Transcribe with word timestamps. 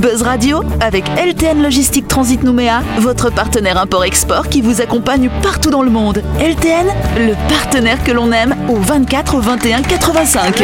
Buzz 0.00 0.22
Radio 0.22 0.62
avec 0.80 1.04
LTN 1.18 1.62
Logistique 1.62 2.08
Transit 2.08 2.42
Nouméa, 2.42 2.80
votre 3.00 3.30
partenaire 3.30 3.76
import-export 3.76 4.48
qui 4.48 4.62
vous 4.62 4.80
accompagne 4.80 5.28
partout 5.42 5.68
dans 5.68 5.82
le 5.82 5.90
monde. 5.90 6.22
LTN, 6.38 6.86
le 7.18 7.34
partenaire 7.50 8.02
que 8.02 8.10
l'on 8.10 8.32
aime 8.32 8.56
au 8.70 8.76
24 8.76 9.40
21 9.40 9.82
85. 9.82 10.62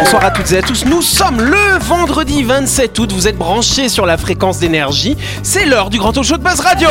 Bonsoir 0.00 0.24
à 0.24 0.32
toutes 0.32 0.50
et 0.50 0.58
à 0.58 0.62
tous, 0.62 0.84
nous 0.86 1.02
sommes 1.02 1.40
le 1.40 1.78
vendredi 1.78 2.42
27 2.42 2.98
août, 2.98 3.12
vous 3.12 3.28
êtes 3.28 3.38
branchés 3.38 3.88
sur 3.88 4.06
la 4.06 4.16
fréquence 4.16 4.58
d'énergie, 4.58 5.16
c'est 5.44 5.64
l'heure 5.64 5.88
du 5.88 5.98
grand 5.98 6.12
talk 6.12 6.24
show 6.24 6.38
de 6.38 6.42
Buzz 6.42 6.58
Radio 6.58 6.88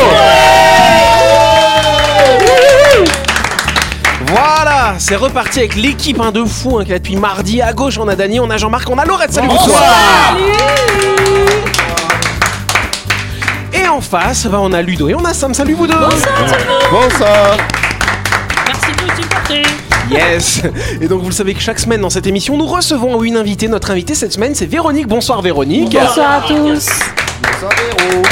Voilà, 4.31 4.95
c'est 4.97 5.17
reparti 5.17 5.59
avec 5.59 5.75
l'équipe 5.75 6.17
hein, 6.21 6.31
de 6.31 6.45
fous 6.45 6.79
hein, 6.79 6.85
qui 6.85 6.91
est 6.91 6.93
là 6.93 6.99
depuis 6.99 7.17
mardi. 7.17 7.61
À 7.61 7.73
gauche, 7.73 7.97
on 7.97 8.07
a 8.07 8.15
Dany, 8.15 8.39
on 8.39 8.49
a 8.49 8.55
Jean-Marc, 8.55 8.89
on 8.89 8.97
a 8.97 9.03
Laurette. 9.03 9.33
Salut, 9.33 9.49
bonsoir. 9.49 9.83
Et 13.73 13.85
en 13.89 13.99
face, 13.99 14.47
bah, 14.47 14.59
on 14.61 14.71
a 14.71 14.81
Ludo 14.81 15.09
et 15.09 15.15
on 15.15 15.25
a 15.25 15.33
Sam. 15.33 15.53
Salut 15.53 15.73
vous 15.73 15.85
deux. 15.85 15.95
Bonsoir. 16.89 17.57
Merci 18.67 18.91
de 18.97 19.01
nous 19.01 19.21
supporter. 19.21 19.63
Yes. 20.09 20.61
Et 21.01 21.09
donc 21.09 21.23
vous 21.23 21.29
le 21.29 21.35
savez 21.35 21.53
que 21.53 21.59
chaque 21.59 21.79
semaine 21.79 21.99
dans 21.99 22.09
cette 22.09 22.25
émission, 22.25 22.55
nous 22.55 22.67
recevons 22.67 23.21
une 23.23 23.35
invitée. 23.35 23.67
Notre 23.67 23.91
invitée 23.91 24.15
cette 24.15 24.31
semaine, 24.31 24.55
c'est 24.55 24.65
Véronique. 24.65 25.07
Bonsoir 25.07 25.41
Véronique. 25.41 25.91
Bonsoir 25.91 26.43
à 26.43 26.47
tous. 26.47 26.87
Bonsoir 27.41 27.71
Véro. 27.99 28.23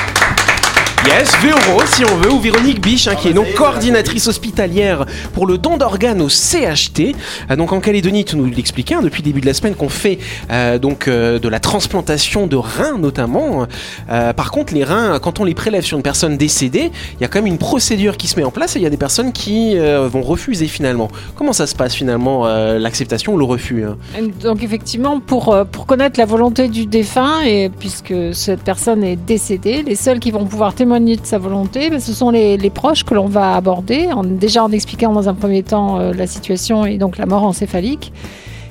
Yes, 1.06 1.32
Véro, 1.42 1.82
si 1.86 2.04
on 2.04 2.18
veut, 2.18 2.32
ou 2.32 2.40
Véronique 2.40 2.82
Biche, 2.82 3.08
hein, 3.08 3.16
qui 3.16 3.30
est 3.30 3.34
donc 3.34 3.54
coordinatrice 3.54 4.28
hospitalière 4.28 5.06
pour 5.34 5.48
le 5.48 5.58
don 5.58 5.78
d'organes 5.78 6.22
au 6.22 6.28
CHT. 6.28 7.16
Euh, 7.50 7.56
donc 7.56 7.72
en 7.72 7.80
Calédonie, 7.80 8.26
tu 8.26 8.36
nous 8.36 8.46
l'expliquais 8.46 8.96
hein, 8.96 9.02
depuis 9.02 9.22
le 9.22 9.28
début 9.28 9.40
de 9.40 9.46
la 9.46 9.54
semaine 9.54 9.76
qu'on 9.76 9.88
fait 9.88 10.20
euh, 10.52 10.78
donc 10.78 11.08
euh, 11.08 11.40
de 11.40 11.48
la 11.48 11.62
transplantation 11.62 12.48
de 12.48 12.58
reins 12.58 12.98
notamment. 12.98 13.66
Par 14.08 14.52
contre, 14.52 14.74
les 14.74 14.84
reins, 14.84 15.20
quand 15.20 15.40
on 15.40 15.46
les 15.46 15.54
prélève 15.54 15.84
sur 15.84 15.96
une 15.98 16.04
personne 16.04 16.38
décédée, 16.38 16.92
il 17.14 17.22
y 17.22 17.24
a 17.24 17.28
quand 17.28 17.40
même 17.40 17.48
une 17.48 17.58
procédure 17.58 18.18
qui 18.18 18.28
se 18.28 18.36
met 18.38 18.44
en 18.44 18.52
place 18.52 18.76
et 18.76 18.80
il 18.80 18.84
y 18.84 18.86
a 18.86 18.90
des 18.90 18.98
personnes 18.98 19.32
qui 19.32 19.78
vont 19.78 20.22
refuser 20.22 20.68
finalement. 20.68 21.10
Comment 21.36 21.54
ça 21.54 21.66
se 21.66 21.76
passe 21.76 21.96
finalement, 21.96 22.46
l'acceptation 22.48 23.34
ou 23.34 23.38
le 23.38 23.46
refus 23.46 23.84
hein? 23.84 23.98
Donc 24.42 24.64
effectivement, 24.64 25.20
pour, 25.20 25.58
pour 25.72 25.86
connaître 25.86 26.20
la 26.20 26.26
volonté 26.26 26.68
du 26.68 26.86
défunt, 26.86 27.42
et 27.46 27.70
puisque 27.70 28.14
cette 28.34 28.62
personne 28.62 29.04
est 29.04 29.16
décédée, 29.16 29.84
les 29.84 29.96
seuls 29.96 30.20
qui 30.20 30.32
vont 30.32 30.46
pouvoir 30.46 30.74
témoigner 30.74 30.89
de 30.90 31.20
sa 31.24 31.38
volonté, 31.38 31.90
ben, 31.90 32.00
ce 32.00 32.14
sont 32.14 32.32
les, 32.32 32.70
proches 32.70 33.04
que 33.04 33.14
l'on 33.14 33.28
va 33.28 33.56
aborder, 33.56 34.10
déjà 34.24 34.64
en 34.64 34.72
expliquant 34.72 35.14
dans 35.14 35.30
un 35.30 35.34
premier 35.34 35.64
temps 35.64 36.00
euh, 36.00 36.14
la 36.14 36.28
situation 36.28 36.86
et 36.86 36.98
donc 36.98 37.18
la 37.18 37.26
mort 37.26 37.44
encéphalique. 37.44 38.12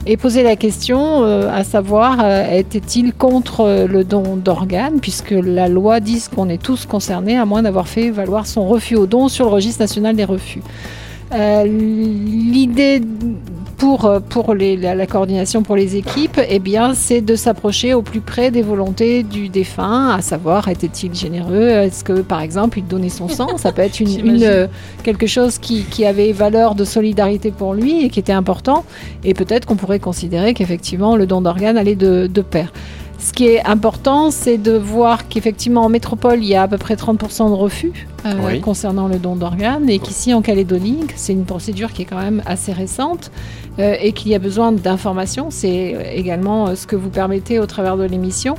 Et 0.06 0.16
poser 0.16 0.42
la 0.42 0.56
question 0.56 1.24
euh, 1.24 1.50
à 1.52 1.64
savoir, 1.64 2.18
euh, 2.22 2.50
était-il 2.50 3.12
contre 3.12 3.86
le 3.86 4.04
don 4.04 4.36
d'organes, 4.36 5.00
puisque 5.00 5.32
la 5.32 5.68
loi 5.68 6.00
dit 6.00 6.24
qu'on 6.34 6.48
est 6.48 6.62
tous 6.62 6.86
concernés, 6.86 7.36
à 7.36 7.44
moins 7.44 7.62
d'avoir 7.62 7.88
fait 7.88 8.10
valoir 8.10 8.46
son 8.46 8.66
refus 8.66 8.96
au 8.96 9.06
don 9.06 9.28
sur 9.28 9.46
le 9.46 9.50
registre 9.50 9.82
national 9.82 10.16
des 10.16 10.24
refus. 10.24 10.62
Euh, 11.34 11.64
L'idée 11.64 13.02
pour, 13.78 14.04
euh, 14.06 14.18
pour 14.20 14.54
les- 14.54 14.76
la, 14.76 14.94
la 14.94 15.06
coordination 15.06 15.62
pour 15.62 15.76
les 15.76 15.96
équipes, 15.96 16.40
eh 16.48 16.58
bien, 16.58 16.94
c'est 16.94 17.20
de 17.20 17.36
s'approcher 17.36 17.94
au 17.94 18.02
plus 18.02 18.20
près 18.20 18.50
des 18.50 18.60
volontés 18.62 19.22
du 19.22 19.48
défunt, 19.48 20.10
à 20.10 20.20
savoir, 20.20 20.68
était-il 20.68 21.14
généreux 21.14 21.68
Est-ce 21.68 22.02
que, 22.04 22.20
par 22.20 22.40
exemple, 22.42 22.78
il 22.80 22.86
donnait 22.86 23.08
son 23.08 23.28
sang 23.28 23.56
Ça 23.56 23.70
peut 23.72 23.82
être 23.82 24.00
une, 24.00 24.08
une, 24.26 24.42
euh, 24.42 24.66
quelque 25.04 25.26
chose 25.26 25.58
qui, 25.58 25.84
qui 25.84 26.04
avait 26.04 26.32
valeur 26.32 26.74
de 26.74 26.84
solidarité 26.84 27.50
pour 27.52 27.72
lui 27.72 28.04
et 28.04 28.08
qui 28.10 28.18
était 28.18 28.32
important. 28.32 28.84
Et 29.24 29.32
peut-être 29.32 29.64
qu'on 29.64 29.76
pourrait 29.76 30.00
considérer 30.00 30.54
qu'effectivement, 30.54 31.16
le 31.16 31.26
don 31.26 31.40
d'organes 31.40 31.78
allait 31.78 31.94
de, 31.96 32.26
de 32.26 32.42
pair. 32.42 32.72
Ce 33.18 33.32
qui 33.32 33.46
est 33.46 33.64
important, 33.66 34.30
c'est 34.30 34.58
de 34.58 34.72
voir 34.72 35.28
qu'effectivement 35.28 35.84
en 35.84 35.88
métropole, 35.88 36.38
il 36.38 36.48
y 36.48 36.54
a 36.54 36.62
à 36.62 36.68
peu 36.68 36.78
près 36.78 36.94
30% 36.94 37.48
de 37.48 37.54
refus 37.54 38.06
euh, 38.24 38.34
Oui. 38.46 38.60
concernant 38.60 39.08
le 39.08 39.16
don 39.18 39.34
d'organes 39.34 39.90
et 39.90 39.98
qu'ici 39.98 40.32
en 40.32 40.40
Calédonie, 40.40 41.00
c'est 41.16 41.32
une 41.32 41.44
procédure 41.44 41.92
qui 41.92 42.02
est 42.02 42.04
quand 42.04 42.20
même 42.20 42.42
assez 42.46 42.72
récente 42.72 43.32
euh, 43.80 43.96
et 44.00 44.12
qu'il 44.12 44.30
y 44.30 44.36
a 44.36 44.38
besoin 44.38 44.70
d'informations. 44.70 45.48
C'est 45.50 45.94
euh, 45.94 46.02
également 46.14 46.76
ce 46.76 46.86
que 46.86 46.94
vous 46.94 47.10
permettez 47.10 47.58
au 47.58 47.66
travers 47.66 47.96
de 47.96 48.04
l'émission. 48.04 48.54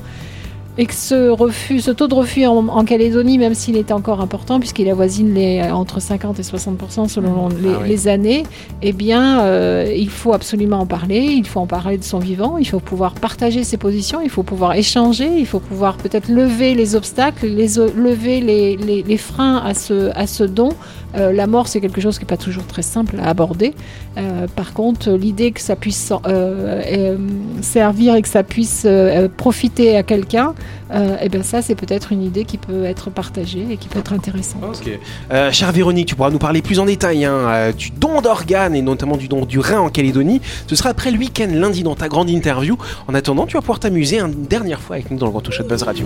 Et 0.82 0.86
que 0.86 0.94
ce 0.94 1.30
refus, 1.30 1.82
ce 1.82 1.92
taux 1.92 2.08
de 2.08 2.14
refus 2.16 2.46
en, 2.46 2.66
en 2.70 2.86
Calédonie, 2.86 3.38
même 3.38 3.54
s'il 3.54 3.76
est 3.76 3.92
encore 3.92 4.22
important, 4.22 4.60
puisqu'il 4.62 4.90
avoisine 4.90 5.34
les, 5.34 5.62
entre 5.62 6.00
50 6.00 6.40
et 6.40 6.42
60% 6.42 7.10
selon 7.10 7.50
les, 7.50 7.56
Ah 7.76 7.80
oui. 7.82 7.90
les 7.90 8.08
années, 8.08 8.44
eh 8.82 8.94
bien, 8.94 9.42
euh, 9.42 9.94
il 9.94 10.10
faut 10.10 10.32
absolument 10.32 10.80
en 10.80 10.86
parler. 10.86 11.20
Il 11.20 11.46
faut 11.46 11.60
en 11.60 11.68
parler 11.68 11.98
de 11.98 12.04
son 12.06 12.20
vivant. 12.20 12.58
Il 12.58 12.66
faut 12.66 12.80
pouvoir 12.80 13.14
partager 13.16 13.66
ses 13.66 13.76
positions. 13.76 14.22
Il 14.24 14.30
faut 14.30 14.44
pouvoir 14.44 14.74
échanger. 14.76 15.30
Il 15.38 15.46
faut 15.46 15.60
pouvoir 15.60 15.98
peut-être 15.98 16.30
lever 16.30 16.76
les 16.76 16.96
obstacles, 16.96 17.48
les, 17.48 17.68
lever 17.98 18.40
les, 18.40 18.78
les- 18.78 19.04
les 19.04 19.18
freins 19.18 19.58
à 19.66 19.74
ce, 19.74 20.12
à 20.16 20.28
ce 20.28 20.46
don. 20.46 20.70
Euh, 21.16 21.34
la 21.34 21.48
mort, 21.48 21.68
c'est 21.68 21.82
quelque 21.82 22.02
chose 22.02 22.18
qui 22.18 22.26
n'est 22.26 22.30
pas 22.30 22.38
toujours 22.38 22.66
très 22.66 22.82
simple 22.82 23.18
à 23.22 23.30
aborder. 23.30 23.74
Euh, 24.18 24.48
par 24.56 24.74
contre, 24.74 25.12
l'idée 25.12 25.52
que 25.52 25.62
ça 25.62 25.76
puisse 25.76 26.12
euh, 26.12 26.82
euh, 26.86 27.18
servir 27.62 28.16
et 28.16 28.22
que 28.22 28.28
ça 28.28 28.44
puisse 28.44 28.84
euh, 28.86 29.28
profiter 29.36 29.96
à 29.96 30.04
quelqu'un, 30.04 30.54
euh, 30.92 31.18
eh 31.22 31.30
ben 31.30 31.44
ça, 31.44 31.62
c'est 31.62 31.76
peut-être 31.76 32.12
une 32.12 32.24
idée 32.24 32.46
qui 32.46 32.58
peut 32.58 32.84
être 32.86 33.10
partagée 33.10 33.66
et 33.72 33.78
qui 33.78 33.88
peut 33.88 34.00
être 34.00 34.14
intéressante. 34.14 34.64
Ok. 34.64 35.00
Euh, 35.32 35.52
chère 35.52 35.72
Véronique, 35.72 36.08
tu 36.08 36.16
pourras 36.16 36.32
nous 36.32 36.40
parler 36.40 36.62
plus 36.62 36.80
en 36.80 36.86
détail 36.86 37.26
hein, 37.26 37.72
du 37.78 37.92
don 37.92 38.22
d'organes 38.22 38.76
et 38.76 38.82
notamment 38.82 39.18
du 39.18 39.28
don 39.28 39.46
du 39.46 39.60
rein 39.60 39.80
en 39.80 39.90
Calédonie. 39.90 40.42
Ce 40.68 40.76
sera 40.76 40.90
après 40.90 41.12
le 41.12 41.18
week-end, 41.18 41.50
lundi, 41.52 41.84
dans 41.84 41.96
ta 41.96 42.08
grande 42.08 42.30
interview. 42.30 42.78
En 43.08 43.14
attendant, 43.14 43.46
tu 43.46 43.54
vas 43.54 43.62
pouvoir 43.62 43.80
t'amuser 43.80 44.20
une 44.20 44.46
dernière 44.46 44.80
fois 44.80 44.96
avec 44.96 45.12
nous 45.12 45.18
dans 45.18 45.26
le 45.26 45.32
Grand 45.32 45.42
Touch 45.42 45.60
de 45.60 45.64
Buzz 45.64 45.84
Radio. 45.84 46.06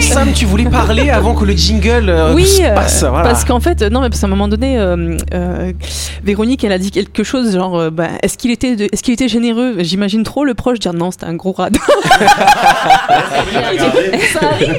Sam, 0.00 0.32
tu 0.32 0.44
voulais 0.46 0.64
parler 0.64 1.10
avant 1.10 1.34
que 1.34 1.44
le 1.44 1.52
jingle 1.54 2.08
euh, 2.08 2.32
Oui, 2.34 2.46
se 2.46 2.62
euh, 2.62 2.74
passe. 2.74 3.02
voilà. 3.04 3.22
parce 3.28 3.44
qu'en 3.44 3.60
fait, 3.60 3.82
non, 3.82 4.00
mais 4.00 4.08
parce 4.08 4.20
qu'à 4.20 4.26
un 4.26 4.30
moment 4.30 4.48
donné, 4.48 4.78
euh, 4.78 5.16
euh, 5.34 5.72
Véronique, 6.24 6.64
elle 6.64 6.72
a 6.72 6.78
dit 6.78 6.90
quelque 6.90 7.22
chose 7.24 7.52
genre, 7.54 7.78
euh, 7.78 7.90
bah, 7.90 8.08
est-ce 8.22 8.36
qu'il 8.38 8.50
était, 8.50 8.74
de- 8.76 8.88
est-ce 8.92 9.02
qu'il 9.02 9.12
était 9.14 9.28
généreux? 9.28 9.76
J'imagine 9.78 10.22
trop 10.24 10.44
le 10.44 10.54
proche 10.54 10.78
dire 10.78 10.92
non, 10.92 11.10
c'était 11.10 11.26
un 11.26 11.34
gros 11.34 11.52
rad. 11.52 11.76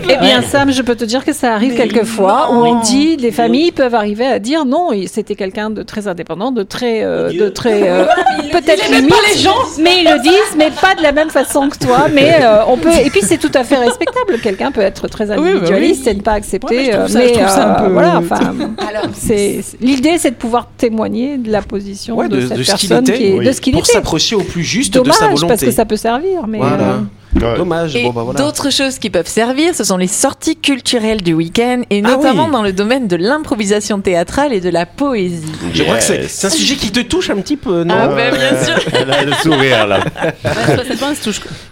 Eh 0.10 0.18
bien, 0.18 0.42
Sam, 0.42 0.72
je 0.72 0.82
peux 0.82 0.96
te 0.96 1.06
dire 1.06 1.24
que 1.26 1.34
ça 1.34 1.54
arrive 1.54 1.76
quelquefois 1.76 2.50
où 2.52 2.66
on 2.66 2.80
dit, 2.82 3.16
les 3.18 3.32
familles 3.32 3.72
peuvent 3.72 3.96
arriver 3.96 4.26
à 4.26 4.40
dire 4.40 4.66
non, 4.66 4.90
c'était 5.08 5.36
quelqu'un 5.36 5.70
de 5.70 5.84
très 5.84 6.08
indépendant, 6.08 6.52
de 6.52 6.64
très, 6.64 7.04
euh, 7.04 7.32
de 7.32 7.50
très, 7.50 7.90
euh, 7.90 8.06
peut-être 8.52 8.90
limite, 8.92 9.14
les 9.34 9.40
gens, 9.42 9.56
mais 9.80 10.02
ils 10.02 10.06
le 10.06 10.22
disent, 10.22 10.56
mais 10.58 10.70
pas 10.82 10.96
de 10.96 11.02
la 11.04 11.12
même 11.12 11.30
façon 11.30 11.70
que 11.70 11.78
toi. 11.78 12.08
Mais 12.14 12.36
euh, 12.42 12.64
on 12.68 12.78
peut, 12.78 12.92
et 12.92 13.10
puis 13.10 13.22
c'est 13.24 13.38
tout 13.38 13.52
à 13.54 13.64
fait 13.64 13.78
respectable. 13.78 14.40
Quelqu'un 14.42 14.72
peut 14.72 14.82
être 14.82 14.93
très 15.08 15.26
bah 15.28 15.36
oui. 15.38 15.50
individualiste 15.50 16.08
et 16.08 16.14
ne 16.14 16.22
pas 16.22 16.34
accepter. 16.34 16.76
Ouais, 16.76 16.84
mais 16.88 16.94
euh, 16.96 17.08
ça- 17.08 17.20
mais 17.20 17.34
euh, 17.38 17.86
peu- 17.88 17.92
voilà, 17.94 18.18
enfin, 18.20 18.40
l'idée, 19.82 20.18
c'est 20.18 20.32
de 20.32 20.36
pouvoir 20.36 20.68
témoigner 20.78 21.38
de 21.38 21.52
la 21.52 21.62
position 21.62 22.16
Ouais, 22.18 22.28
de, 22.30 22.38
de, 22.38 22.48
cette 22.48 22.58
de 22.58 22.64
ce 22.64 22.76
qu'il 22.76 22.90
personne 22.90 23.08
était, 23.08 23.18
qui 23.18 23.24
est, 23.26 23.38
oui, 23.40 23.46
de 23.46 23.52
ce 23.52 23.62
qu'il 23.62 23.74
pour 23.74 23.82
était. 23.84 23.94
s'approcher 23.94 24.36
au 24.36 24.42
plus 24.44 24.64
juste 24.64 24.94
de 24.94 25.00
Dommage 25.00 25.16
sa 25.16 25.26
volonté. 25.28 25.48
parce 25.48 25.62
que 25.62 25.72
ça 25.72 25.86
peut 25.86 25.98
servir, 25.98 26.48
mais 26.48 26.58
Voilà. 26.60 27.00
Euh, 27.42 27.58
Dommage. 27.58 27.94
Bon, 28.04 28.12
bah, 28.12 28.24
voilà. 28.24 28.40
d'autres 28.40 28.70
choses 28.72 29.00
qui 29.00 29.10
peuvent 29.10 29.28
servir, 29.28 29.74
ce 29.76 29.84
sont 29.84 29.98
les 29.98 30.08
sorties 30.08 30.56
culturelles 30.56 31.22
du 31.22 31.34
week-end, 31.34 31.82
et 31.90 32.02
Ah 32.06 32.10
notamment 32.16 32.46
oui. 32.46 32.52
dans 32.52 32.62
le 32.62 32.74
domaine 32.74 33.08
de 33.08 33.16
l'improvisation 33.16 34.00
théâtrale 34.02 34.54
et 34.54 34.62
de 34.62 34.70
la 34.70 34.86
poésie. 34.86 35.44
Je 35.74 35.84
crois 35.84 35.98
que 35.98 36.04
c'est 36.04 36.48
un 36.48 36.50
sujet 36.50 36.76
qui 36.76 36.92
te 36.92 37.00
touche 37.00 37.30
un 37.30 37.36
petit 37.38 37.58
peu, 37.58 37.84
non 37.84 37.96
Ah 37.98 38.08
bah, 38.08 38.32
bien 38.32 38.64
sûr. 38.64 38.76
Elle 38.94 39.12
a 39.12 39.24
le 39.24 39.34
sourire 39.34 39.88
là. 39.88 40.04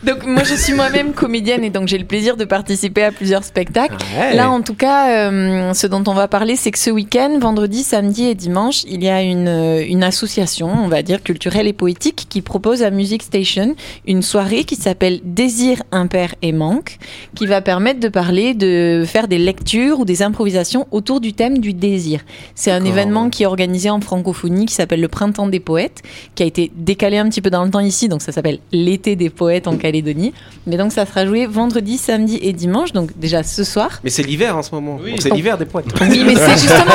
Donc 0.03 0.25
moi 0.25 0.43
je 0.43 0.55
suis 0.55 0.73
moi-même 0.73 1.13
comédienne 1.13 1.63
et 1.63 1.69
donc 1.69 1.87
j'ai 1.87 1.97
le 1.97 2.05
plaisir 2.05 2.37
de 2.37 2.45
participer 2.45 3.03
à 3.03 3.11
plusieurs 3.11 3.43
spectacles. 3.43 3.97
Ouais. 4.17 4.35
Là, 4.35 4.49
en 4.49 4.61
tout 4.61 4.73
cas, 4.73 5.29
euh, 5.31 5.73
ce 5.73 5.87
dont 5.87 6.03
on 6.07 6.13
va 6.13 6.27
parler, 6.27 6.55
c'est 6.55 6.71
que 6.71 6.79
ce 6.79 6.89
week-end, 6.89 7.37
vendredi, 7.39 7.83
samedi 7.83 8.25
et 8.25 8.35
dimanche, 8.35 8.83
il 8.87 9.03
y 9.03 9.09
a 9.09 9.21
une, 9.21 9.47
euh, 9.47 9.85
une 9.87 10.03
association, 10.03 10.69
on 10.73 10.87
va 10.87 11.01
dire, 11.03 11.21
culturelle 11.23 11.67
et 11.67 11.73
poétique 11.73 12.25
qui 12.29 12.41
propose 12.41 12.83
à 12.83 12.89
Music 12.89 13.23
Station 13.23 13.75
une 14.07 14.21
soirée 14.21 14.63
qui 14.63 14.75
s'appelle 14.75 15.19
Désir, 15.23 15.50
impair 15.91 16.35
et 16.41 16.51
manque, 16.51 16.97
qui 17.35 17.45
va 17.47 17.61
permettre 17.61 17.99
de 17.99 18.07
parler, 18.07 18.53
de 18.53 19.03
faire 19.05 19.27
des 19.27 19.37
lectures 19.37 19.99
ou 19.99 20.05
des 20.05 20.21
improvisations 20.23 20.87
autour 20.91 21.19
du 21.21 21.33
thème 21.33 21.59
du 21.59 21.73
désir. 21.73 22.21
C'est 22.55 22.71
un 22.71 22.83
événement 22.85 23.29
qui 23.29 23.43
est 23.43 23.45
organisé 23.45 23.89
en 23.89 23.99
francophonie 24.01 24.65
qui 24.65 24.73
s'appelle 24.73 25.01
le 25.01 25.07
Printemps 25.07 25.47
des 25.47 25.59
poètes, 25.59 26.01
qui 26.35 26.43
a 26.43 26.45
été 26.45 26.71
décalé 26.75 27.17
un 27.17 27.27
petit 27.29 27.41
peu 27.41 27.49
dans 27.49 27.63
le 27.63 27.69
temps 27.69 27.79
ici, 27.79 28.07
donc 28.09 28.21
ça 28.21 28.31
s'appelle 28.31 28.59
l'été 28.71 29.15
des 29.15 29.29
poètes 29.29 29.67
en 29.67 29.77
Calédonie. 29.77 30.33
Mais 30.67 30.77
donc 30.77 30.91
ça 30.91 31.05
sera 31.05 31.25
joué 31.25 31.45
vendredi, 31.45 31.97
samedi 31.97 32.39
et 32.41 32.53
dimanche, 32.53 32.93
donc 32.93 33.09
déjà 33.17 33.43
ce 33.43 33.63
soir. 33.63 33.99
Mais 34.03 34.09
c'est 34.09 34.23
l'hiver 34.23 34.55
en 34.57 34.61
ce 34.63 34.73
moment. 34.73 34.97
Donc, 34.97 35.19
C'est 35.19 35.33
l'hiver 35.33 35.57
des 35.57 35.65
poètes. 35.65 35.87
Oui, 36.01 36.21
mais 36.25 36.35
c'est 36.35 36.57
justement, 36.57 36.93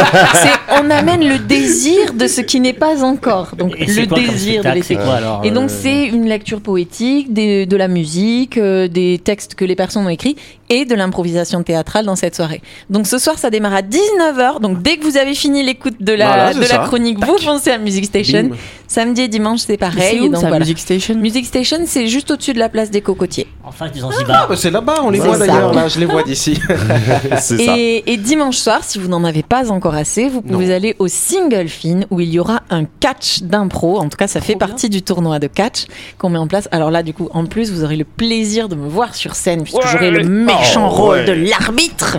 on 0.82 0.91
amène 0.91 1.26
le 1.26 1.38
désir 1.38 2.12
de 2.14 2.26
ce 2.26 2.41
qui 2.41 2.61
n'est 2.61 2.73
pas 2.73 3.02
encore. 3.05 3.55
Donc 3.56 3.75
Et 3.79 3.87
le 3.87 4.06
quoi 4.06 4.19
désir 4.19 4.62
de 4.62 4.69
alors 5.11 5.41
Et 5.44 5.50
donc 5.50 5.70
euh, 5.70 5.75
c'est 5.82 6.06
une 6.06 6.26
lecture 6.26 6.61
poétique, 6.61 7.32
des- 7.32 7.67
de 7.67 7.76
la 7.76 7.88
musique, 7.88 8.46
euh, 8.57 8.89
des 8.89 9.21
textes 9.23 9.55
que 9.55 9.65
les 9.65 9.77
personnes 9.77 10.07
ont 10.07 10.09
écrits 10.09 10.37
et 10.69 10.85
de 10.85 10.95
l'improvisation 10.95 11.63
théâtrale 11.63 12.07
dans 12.07 12.17
cette 12.17 12.35
soirée. 12.35 12.63
Donc 12.91 13.07
ce 13.07 13.19
soir, 13.19 13.39
ça 13.39 13.51
démarre 13.51 13.75
à 13.75 13.83
19h. 13.83 14.61
Donc 14.61 14.83
dès 14.83 14.97
que 14.97 15.05
vous 15.05 15.17
avez 15.17 15.35
fini 15.35 15.63
l'écoute 15.63 15.97
de 16.01 16.13
la, 16.13 16.27
Voilà, 16.27 16.55
de 16.55 16.61
la 16.61 16.79
chronique, 16.87 17.25
vous 17.25 17.39
foncez 17.39 17.71
à 17.71 17.79
Music 17.79 18.07
Station. 18.07 18.45
Bim. 18.45 18.57
Samedi 18.89 19.23
et 19.23 19.29
dimanche, 19.29 19.61
c'est 19.67 19.77
pareil. 19.77 20.21
Où 20.21 20.29
donc, 20.29 20.41
ça, 20.41 20.49
voilà. 20.49 20.61
Music 20.61 20.79
Station? 20.79 21.15
Music 21.17 21.45
Station, 21.47 21.79
c'est 21.87 22.07
juste 22.07 22.31
au-dessus 22.31 22.53
de 22.53 22.59
la 22.59 22.69
place 22.69 22.91
des 22.91 23.01
Cocotiers. 23.01 23.49
Enfin, 23.65 23.89
du 23.89 24.01
Ah, 24.29 24.47
bah, 24.49 24.57
c'est 24.57 24.71
là-bas, 24.71 24.97
on 25.03 25.11
les 25.11 25.19
voit 25.19 25.37
d'ailleurs, 25.39 25.75
là, 25.75 25.89
je 25.89 25.99
les 25.99 26.07
vois 26.07 26.23
d'ici. 26.27 26.59
C'est 27.41 27.65
ça. 27.65 27.75
Et, 27.77 28.05
et 28.07 28.17
dimanche 28.17 28.57
soir, 28.57 28.81
si 28.83 28.99
vous 28.99 29.09
n'en 29.09 29.25
avez 29.25 29.43
pas 29.43 29.71
encore 29.71 29.95
assez, 29.95 30.29
vous 30.29 30.41
pouvez 30.43 30.73
aller 30.73 30.95
au 30.99 31.09
Single 31.09 31.69
Fin 31.69 32.01
où 32.11 32.21
il 32.21 32.29
y 32.29 32.39
aura 32.39 32.62
un 32.71 32.85
catch 32.85 33.43
d'impro. 33.43 33.99
En 33.99 34.09
tout 34.09 34.17
cas, 34.17 34.29
ça 34.29 34.41
fait 34.41 34.57
partie 34.57 34.89
du 34.89 35.03
tournoi 35.03 35.39
de 35.39 35.47
catch 35.47 35.87
qu'on 36.19 36.31
met 36.31 36.39
en 36.39 36.47
place. 36.47 36.69
Alors 36.71 36.91
là, 36.91 37.03
du 37.03 37.12
coup, 37.12 37.29
en 37.33 37.47
plus, 37.47 37.73
vous 37.73 37.83
aurez 37.85 37.97
le 37.97 38.05
plaisir 38.05 38.69
de 38.69 38.77
me 38.77 38.89
voir 38.89 39.15
sur 39.15 39.35
scène 39.35 39.65
puisque 39.65 39.87
j'aurai 39.87 40.11
le 40.11 40.25
méchant 40.58 40.88
Oh, 40.91 40.94
rôle 40.94 41.19
ouais. 41.19 41.25
de 41.25 41.32
l'arbitre. 41.32 42.19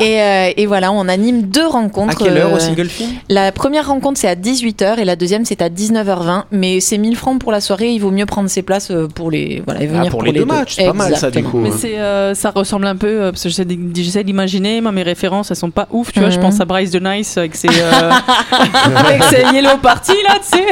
Et, 0.00 0.20
euh, 0.22 0.50
et 0.56 0.66
voilà, 0.66 0.92
on 0.92 1.06
anime 1.08 1.42
deux 1.42 1.66
rencontres. 1.66 2.20
À 2.20 2.24
quelle 2.24 2.36
heure 2.38 2.52
au 2.52 2.56
euh, 2.56 2.60
single 2.60 2.88
film? 2.88 3.10
La 3.28 3.52
première 3.52 3.86
rencontre, 3.88 4.18
c'est 4.18 4.28
à 4.28 4.34
18h 4.34 4.98
et 4.98 5.04
la 5.04 5.16
deuxième, 5.16 5.44
c'est 5.44 5.62
à 5.62 5.68
19h20. 5.68 6.44
Mais 6.50 6.80
c'est 6.80 6.98
1000 6.98 7.16
francs 7.16 7.38
pour 7.40 7.52
la 7.52 7.60
soirée. 7.60 7.90
Il 7.90 7.98
vaut 8.00 8.10
mieux 8.10 8.26
prendre 8.26 8.48
ses 8.48 8.62
places 8.62 8.90
euh, 8.90 9.08
pour 9.08 9.30
les, 9.30 9.62
voilà, 9.64 9.82
et 9.82 9.86
venir 9.86 10.04
Ah, 10.06 10.10
pour 10.10 10.22
les 10.22 10.32
deux 10.32 10.44
matchs, 10.44 10.74
c'est 10.76 10.86
pas 10.86 10.92
mal 10.92 11.16
ça 11.16 11.30
du 11.30 11.42
coup. 11.42 11.58
Mais 11.58 11.70
euh, 11.84 12.34
ça 12.34 12.50
ressemble 12.50 12.86
un 12.86 12.96
peu, 12.96 13.30
parce 13.30 13.42
que 13.42 13.48
j'essaie 13.48 14.24
d'imaginer, 14.24 14.80
moi 14.80 14.92
mes 14.92 15.02
références 15.02 15.50
elles 15.50 15.56
sont 15.56 15.70
pas 15.70 15.86
ouf, 15.90 16.12
tu 16.12 16.20
vois, 16.20 16.30
je 16.30 16.36
Mhm. 16.36 16.42
pense 16.42 16.60
à 16.60 16.64
Bryce 16.64 16.90
de 16.90 16.98
Nice 16.98 17.36
avec 17.36 17.54
ses, 17.56 17.68
euh, 17.68 18.10
avec 18.96 19.22
ses 19.24 19.42
Yellow 19.54 19.76
Party 19.82 20.12
là, 20.26 20.36
tu 20.40 20.58
sais. 20.58 20.66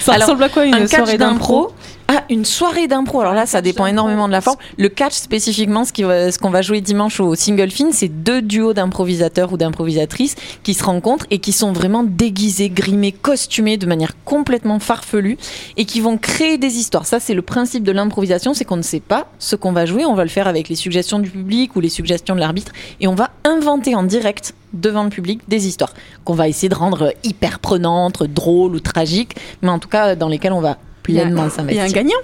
Ça 0.00 0.12
Alors, 0.14 0.26
ressemble 0.28 0.44
à 0.44 0.48
quoi 0.48 0.64
une 0.64 0.74
un 0.74 0.86
soirée 0.86 1.18
d'impro 1.18 1.72
Ah, 2.06 2.22
une 2.28 2.44
soirée 2.44 2.86
d'impro. 2.86 3.22
Alors 3.22 3.32
là, 3.32 3.46
ça 3.46 3.62
dépend 3.62 3.86
énormément 3.86 4.26
de 4.26 4.32
la 4.32 4.42
forme. 4.42 4.58
Le 4.76 4.90
catch 4.90 5.14
spécifiquement, 5.14 5.84
ce 5.86 6.02
va- 6.04 6.30
qu'on 6.38 6.50
va 6.50 6.60
jouer 6.60 6.82
dimanche 6.82 7.18
au 7.18 7.34
single 7.34 7.70
fin, 7.70 7.92
c'est 7.92 8.08
deux 8.08 8.42
duos 8.42 8.74
d'improvisateurs 8.74 9.52
ou 9.54 9.56
d'improvisatrices 9.56 10.34
qui 10.62 10.74
se 10.74 10.84
rencontrent 10.84 11.24
et 11.30 11.38
qui 11.38 11.52
sont 11.52 11.72
vraiment 11.72 12.04
déguisés, 12.04 12.68
grimés, 12.68 13.12
costumés 13.12 13.78
de 13.78 13.86
manière 13.86 14.12
complètement 14.26 14.80
farfelue 14.80 15.38
et 15.78 15.86
qui 15.86 16.00
vont 16.02 16.18
créer 16.18 16.58
des 16.58 16.76
histoires. 16.76 17.06
Ça, 17.06 17.20
c'est 17.20 17.32
le 17.32 17.40
principe 17.40 17.84
de 17.84 17.92
l'improvisation, 17.92 18.52
c'est 18.52 18.66
qu'on 18.66 18.76
ne 18.76 18.82
sait 18.82 19.00
pas 19.00 19.28
ce 19.38 19.56
qu'on 19.56 19.72
va 19.72 19.86
jouer. 19.86 20.04
On 20.04 20.14
va 20.14 20.24
le 20.24 20.30
faire 20.30 20.46
avec 20.46 20.68
les 20.68 20.76
suggestions 20.76 21.18
du 21.20 21.30
public 21.30 21.74
ou 21.74 21.80
les 21.80 21.88
suggestions 21.88 22.34
de 22.34 22.40
l'arbitre 22.40 22.72
et 23.00 23.08
on 23.08 23.14
va 23.14 23.30
inventer 23.44 23.94
en 23.94 24.02
direct 24.02 24.54
devant 24.74 25.04
le 25.04 25.10
public 25.10 25.40
des 25.48 25.66
histoires 25.66 25.94
qu'on 26.24 26.34
va 26.34 26.48
essayer 26.48 26.68
de 26.68 26.74
rendre 26.74 27.14
hyper 27.24 27.60
prenantes, 27.60 28.24
drôles 28.24 28.74
ou 28.74 28.80
tragiques, 28.80 29.36
mais 29.62 29.70
en 29.70 29.78
tout 29.78 29.88
cas 29.88 30.16
dans 30.16 30.28
lesquelles 30.28 30.52
on 30.52 30.60
va 30.60 30.76
pleinement 31.04 31.46
Il 31.68 31.76
y 31.76 31.78
a 31.78 31.84
un 31.84 31.88
gagnant 31.88 32.16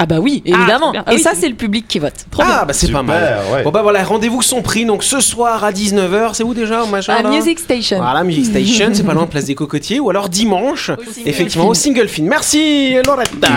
Ah 0.00 0.06
bah 0.06 0.16
oui, 0.18 0.42
Ah, 0.46 0.48
évidemment. 0.56 0.92
Ah 0.96 1.12
Et 1.12 1.16
oui, 1.16 1.22
ça, 1.22 1.30
c'est- 1.38 1.48
le 1.48 1.54
public 1.54 1.86
qui 1.86 2.00
vote. 2.00 2.26
Ah, 2.40 2.64
bah 2.66 2.72
c'est 2.72 2.90
pas 2.90 3.04
mal. 3.04 3.38
Ouais. 3.52 3.62
Bon 3.62 3.70
bah 3.70 3.82
voilà, 3.82 4.02
rendez-vous 4.02 4.42
sont 4.42 4.60
pris 4.62 4.84
donc 4.84 5.04
ce 5.04 5.20
soir 5.20 5.62
à 5.62 5.70
19h, 5.70 6.30
c'est 6.34 6.42
où 6.42 6.54
déjà 6.54 6.82
au 6.82 6.86
machin 6.86 7.14
À 7.14 7.22
là 7.22 7.30
Music 7.30 7.60
Station. 7.60 7.98
Voilà, 7.98 8.24
Music 8.24 8.46
Station, 8.46 8.90
c'est 8.92 9.04
pas 9.04 9.14
loin 9.14 9.24
de 9.26 9.30
Place 9.30 9.44
des 9.44 9.54
Cocotiers, 9.54 10.00
ou 10.00 10.10
alors 10.10 10.28
dimanche, 10.28 10.90
effectivement, 11.24 11.68
au 11.68 11.74
single 11.74 12.08
film. 12.08 12.26
Merci 12.28 12.94
Loretta. 13.06 13.48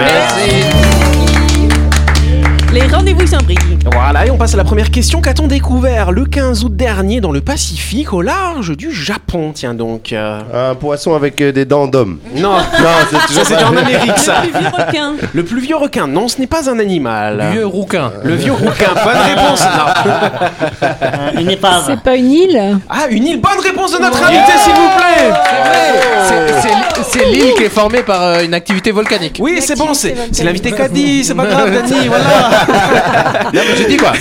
Les 2.75 2.87
rendez-vous 2.87 3.25
sont 3.25 3.37
pris. 3.37 3.55
Voilà, 3.93 4.25
et 4.25 4.31
on 4.31 4.35
passe 4.37 4.53
à 4.53 4.57
la 4.57 4.65
première 4.65 4.91
question. 4.91 5.21
Qu'a-t-on 5.21 5.47
découvert 5.47 6.11
le 6.11 6.25
15 6.25 6.65
août 6.65 6.75
dernier 6.75 7.21
dans 7.21 7.31
le 7.31 7.39
Pacifique, 7.39 8.11
au 8.11 8.21
large 8.21 8.75
du 8.75 8.91
Japon 8.91 9.51
Tiens 9.55 9.73
donc. 9.73 10.11
euh, 10.11 10.41
Un 10.71 10.75
poisson 10.75 11.15
avec 11.15 11.39
euh, 11.39 11.53
des 11.53 11.63
dents 11.63 11.87
d'homme. 11.87 12.19
Non, 12.35 12.57
Non, 12.57 12.59
c'est 13.29 13.45
ça 13.45 13.55
pas- 13.55 13.65
en 13.69 13.77
Amérique 13.77 14.17
ça. 14.17 14.41
Le 14.43 14.59
vieux 14.59 14.67
requin. 14.77 15.13
Le 15.33 15.43
plus 15.45 15.61
vieux 15.61 15.77
requin, 15.77 16.05
non, 16.07 16.27
ce 16.27 16.37
n'est 16.41 16.47
pas 16.47 16.69
un 16.69 16.77
animal. 16.77 17.37
Le 17.37 17.51
vieux 17.53 17.65
rouquin. 17.65 18.11
Le 18.25 18.35
vieux 18.35 18.51
requin, 18.51 18.89
bonne 18.93 19.21
réponse. 19.23 19.63
Non. 19.63 20.11
Euh, 20.83 21.39
Une 21.41 21.49
épave. 21.51 21.83
C'est 21.87 22.01
pas 22.01 22.17
une 22.17 22.29
île? 22.31 22.77
Ah, 22.89 23.07
une 23.09 23.25
île, 23.25 23.39
bonne 23.39 23.59
réponse 23.85 23.97
de 23.97 24.03
notre 24.03 24.23
invité, 24.23 24.51
s'il 24.63 24.73
vous 24.73 24.89
plaît. 24.97 25.33
C'est- 27.03 27.25
l'île 27.25 27.53
qui 27.55 27.63
est 27.63 27.69
formée 27.69 28.03
par 28.03 28.21
euh, 28.21 28.43
une 28.43 28.53
activité 28.53 28.91
volcanique. 28.91 29.37
Oui, 29.41 29.59
c'est 29.61 29.77
bon, 29.77 29.93
c'est 29.93 30.15
c'est 30.31 30.43
l'invité 30.43 30.71
qu'a 30.71 30.87
dit, 30.89 31.23
c'est 31.23 31.33
pas 31.35 31.45
grave, 31.45 31.71
Dani, 31.71 32.07
voilà. 32.07 32.65
J'ai 33.77 33.85
dit 33.85 33.97
quoi? 33.97 34.11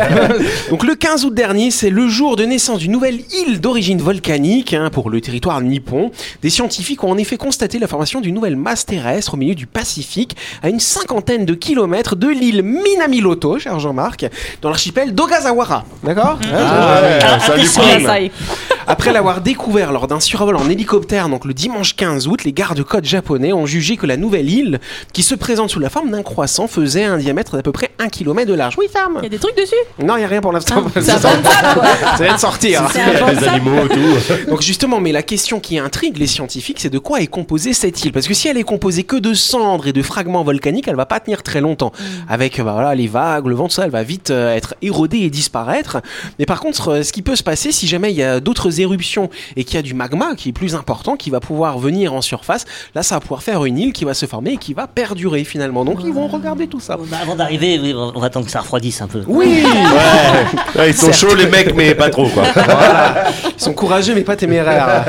Donc 0.70 0.84
le 0.84 0.94
15 0.94 1.24
août 1.24 1.34
dernier, 1.34 1.70
c'est 1.70 1.90
le 1.90 2.08
jour 2.08 2.36
de 2.36 2.44
naissance 2.44 2.78
d'une 2.78 2.92
nouvelle 2.92 3.20
île 3.46 3.60
d'origine 3.60 4.00
volcanique 4.00 4.72
hein, 4.74 4.90
pour 4.92 5.10
le 5.10 5.20
territoire 5.20 5.60
nippon. 5.60 6.10
Des 6.42 6.50
scientifiques 6.50 7.02
ont 7.04 7.10
en 7.10 7.18
effet 7.18 7.36
constaté 7.36 7.78
la 7.78 7.86
formation 7.88 8.20
d'une 8.20 8.34
nouvelle 8.34 8.56
masse 8.56 8.86
terrestre 8.86 9.34
au 9.34 9.36
milieu 9.36 9.54
du 9.54 9.66
Pacifique, 9.66 10.36
à 10.62 10.68
une 10.68 10.80
cinquantaine 10.80 11.44
de 11.44 11.54
kilomètres 11.54 12.14
de 12.16 12.28
l'île 12.28 12.62
Minamiloto, 12.62 13.58
cher 13.58 13.78
Jean-Marc, 13.80 14.26
dans 14.62 14.68
l'archipel 14.68 15.14
d'Ogasawara. 15.14 15.84
D'accord? 16.04 16.38
Ah 16.52 17.00
ouais, 17.02 17.18
Ah, 17.22 17.40
ça 17.40 17.54
lui 17.56 17.62
attention. 17.62 17.82
prime. 17.82 18.30
Après 18.90 19.12
l'avoir 19.12 19.42
découvert 19.42 19.92
lors 19.92 20.06
d'un 20.06 20.18
survol 20.18 20.56
en 20.56 20.70
hélicoptère, 20.70 21.28
donc 21.28 21.44
le 21.44 21.52
dimanche 21.52 21.94
15 21.94 22.26
août, 22.26 22.44
les 22.44 22.54
gardes-côtes 22.54 23.04
japonais 23.04 23.52
ont 23.52 23.66
jugé 23.66 23.98
que 23.98 24.06
la 24.06 24.16
nouvelle 24.16 24.48
île, 24.48 24.80
qui 25.12 25.22
se 25.22 25.34
présente 25.34 25.68
sous 25.68 25.78
la 25.78 25.90
forme 25.90 26.10
d'un 26.10 26.22
croissant, 26.22 26.66
faisait 26.68 27.04
un 27.04 27.18
diamètre 27.18 27.54
d'à 27.54 27.62
peu 27.62 27.70
près 27.70 27.90
1 27.98 28.08
km 28.08 28.48
de 28.48 28.54
large. 28.54 28.76
Oui, 28.78 28.86
femme 28.90 29.18
Il 29.18 29.24
y 29.24 29.26
a 29.26 29.28
des 29.28 29.38
trucs 29.38 29.58
dessus? 29.58 29.74
Non, 30.02 30.16
il 30.16 30.20
n'y 30.20 30.24
a 30.24 30.28
rien 30.28 30.40
pour 30.40 30.52
l'instant. 30.52 30.84
Ah, 30.96 31.02
ça, 31.02 31.18
ça 31.18 31.28
ça 32.16 32.24
vient 32.24 32.34
de 32.34 32.40
sortir. 32.40 32.88
Les 32.94 33.46
animaux, 33.46 33.88
tout. 33.88 34.34
Donc 34.48 34.62
justement, 34.62 35.00
mais 35.00 35.12
la 35.12 35.22
question 35.22 35.60
qui 35.60 35.78
intrigue 35.78 36.16
les 36.16 36.26
scientifiques, 36.26 36.80
c'est 36.80 36.88
de 36.88 36.98
quoi 36.98 37.20
est 37.20 37.26
composée 37.26 37.74
cette 37.74 38.02
île? 38.06 38.12
Parce 38.12 38.26
que 38.26 38.32
si 38.32 38.48
elle 38.48 38.56
est 38.56 38.62
composée 38.62 39.02
que 39.02 39.16
de 39.16 39.34
cendres 39.34 39.86
et 39.86 39.92
de 39.92 40.00
fragments 40.00 40.44
volcaniques, 40.44 40.88
elle 40.88 40.96
va 40.96 41.04
pas 41.04 41.20
tenir 41.20 41.42
très 41.42 41.60
longtemps. 41.60 41.92
Avec 42.26 42.58
bah, 42.58 42.72
voilà, 42.72 42.94
les 42.94 43.06
vagues, 43.06 43.48
le 43.48 43.54
vent, 43.54 43.68
tout 43.68 43.74
ça, 43.74 43.84
elle 43.84 43.90
va 43.90 44.02
vite 44.02 44.30
euh, 44.30 44.54
être 44.54 44.76
érodée 44.80 45.18
et 45.18 45.30
disparaître. 45.30 45.98
Mais 46.38 46.46
par 46.46 46.60
contre, 46.60 46.88
euh, 46.88 47.02
ce 47.02 47.12
qui 47.12 47.20
peut 47.20 47.36
se 47.36 47.42
passer, 47.42 47.70
si 47.70 47.86
jamais 47.86 48.12
il 48.12 48.16
y 48.16 48.22
a 48.22 48.40
d'autres 48.40 48.77
éruptions 48.80 49.30
et 49.56 49.64
qu'il 49.64 49.74
y 49.76 49.78
a 49.78 49.82
du 49.82 49.94
magma 49.94 50.34
qui 50.34 50.50
est 50.50 50.52
plus 50.52 50.74
important, 50.74 51.16
qui 51.16 51.30
va 51.30 51.40
pouvoir 51.40 51.78
venir 51.78 52.14
en 52.14 52.20
surface, 52.20 52.64
là, 52.94 53.02
ça 53.02 53.16
va 53.16 53.20
pouvoir 53.20 53.42
faire 53.42 53.64
une 53.64 53.78
île 53.78 53.92
qui 53.92 54.04
va 54.04 54.14
se 54.14 54.26
former 54.26 54.52
et 54.52 54.56
qui 54.56 54.74
va 54.74 54.86
perdurer 54.86 55.44
finalement. 55.44 55.84
Donc 55.84 56.00
ils 56.04 56.12
vont 56.12 56.28
regarder 56.28 56.66
tout 56.66 56.80
ça. 56.80 56.96
Bah, 56.96 57.18
avant 57.22 57.36
d'arriver, 57.36 57.78
oui, 57.82 57.94
on 57.94 58.18
va 58.18 58.26
attendre 58.26 58.46
que 58.46 58.52
ça 58.52 58.60
refroidisse 58.60 59.00
un 59.00 59.06
peu. 59.08 59.22
Oui, 59.26 59.64
Ouais, 60.76 60.90
ils 60.90 60.96
sont 60.96 61.12
chauds 61.12 61.34
les 61.34 61.46
mecs, 61.46 61.74
mais 61.74 61.94
pas 61.94 62.10
trop 62.10 62.28
quoi. 62.28 62.44
Ils 63.58 63.62
sont 63.62 63.72
courageux 63.72 64.14
mais 64.14 64.22
pas 64.22 64.36
téméraires. 64.36 65.04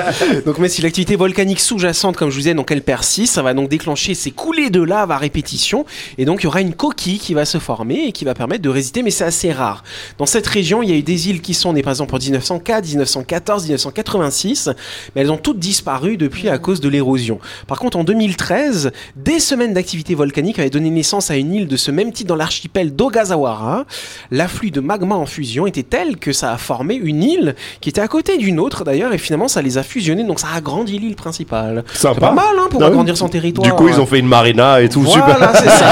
donc 0.45 0.57
mais 0.57 0.69
si 0.69 0.81
l'activité 0.81 1.15
volcanique 1.15 1.59
sous-jacente, 1.59 2.17
comme 2.17 2.29
je 2.29 2.35
vous 2.35 2.41
disais, 2.41 2.53
donc 2.53 2.71
elle 2.71 2.81
persiste, 2.81 3.33
ça 3.35 3.43
va 3.43 3.53
donc 3.53 3.69
déclencher 3.69 4.13
ces 4.13 4.31
coulées 4.31 4.69
de 4.69 4.81
lave 4.81 5.11
à 5.11 5.17
répétition 5.17 5.85
et 6.17 6.25
donc 6.25 6.41
il 6.41 6.45
y 6.45 6.47
aura 6.47 6.61
une 6.61 6.73
coquille 6.73 7.19
qui 7.19 7.33
va 7.33 7.45
se 7.45 7.57
former 7.59 8.05
et 8.07 8.11
qui 8.11 8.25
va 8.25 8.33
permettre 8.33 8.61
de 8.61 8.69
résister, 8.69 9.03
mais 9.03 9.11
c'est 9.11 9.23
assez 9.23 9.51
rare. 9.51 9.83
Dans 10.17 10.25
cette 10.25 10.47
région, 10.47 10.81
il 10.81 10.89
y 10.89 10.93
a 10.93 10.95
eu 10.95 11.03
des 11.03 11.29
îles 11.29 11.41
qui 11.41 11.53
sont 11.53 11.73
nées 11.73 11.83
par 11.83 11.91
exemple 11.91 12.15
en 12.15 12.19
1904, 12.19 12.85
1914, 12.85 13.58
1986, 13.63 14.69
mais 15.15 15.21
elles 15.21 15.31
ont 15.31 15.37
toutes 15.37 15.59
disparu 15.59 16.17
depuis 16.17 16.49
à 16.49 16.57
cause 16.57 16.79
de 16.81 16.89
l'érosion. 16.89 17.39
Par 17.67 17.79
contre, 17.79 17.97
en 17.97 18.03
2013, 18.03 18.91
des 19.15 19.39
semaines 19.39 19.73
d'activité 19.73 20.15
volcanique 20.15 20.59
avaient 20.59 20.69
donné 20.69 20.89
naissance 20.89 21.31
à 21.31 21.35
une 21.35 21.53
île 21.53 21.67
de 21.67 21.77
ce 21.77 21.91
même 21.91 22.11
type 22.11 22.27
dans 22.27 22.35
l'archipel 22.35 22.95
d'Ogasawara. 22.95 23.85
L'afflux 24.31 24.71
de 24.71 24.79
magma 24.79 25.15
en 25.15 25.25
fusion 25.25 25.67
était 25.67 25.83
tel 25.83 26.17
que 26.17 26.31
ça 26.31 26.53
a 26.53 26.57
formé 26.57 26.95
une 26.95 27.23
île 27.23 27.55
qui 27.81 27.89
était 27.89 28.01
à 28.01 28.07
côté 28.07 28.37
d'une 28.37 28.59
autre 28.59 28.83
d'ailleurs, 28.83 29.13
et 29.13 29.17
finalement 29.17 29.47
ça 29.47 29.61
les 29.61 29.77
a 29.77 29.83
fusionnés, 29.83 30.23
donc 30.23 30.39
ça 30.39 30.47
a 30.53 30.57
agrandi 30.57 30.99
l'île 30.99 31.15
principale. 31.15 31.83
C'est 31.93 32.13
pas 32.19 32.31
mal 32.31 32.45
hein, 32.57 32.67
pour 32.69 32.83
agrandir 32.83 33.17
son 33.17 33.29
territoire. 33.29 33.67
Du 33.67 33.73
coup, 33.73 33.87
ils 33.87 33.99
ont 33.99 34.05
fait 34.05 34.19
une 34.19 34.27
marina 34.27 34.81
et 34.81 34.89
tout, 34.89 35.05
super. 35.05 35.37
C'est 35.55 35.69
ça. 35.69 35.87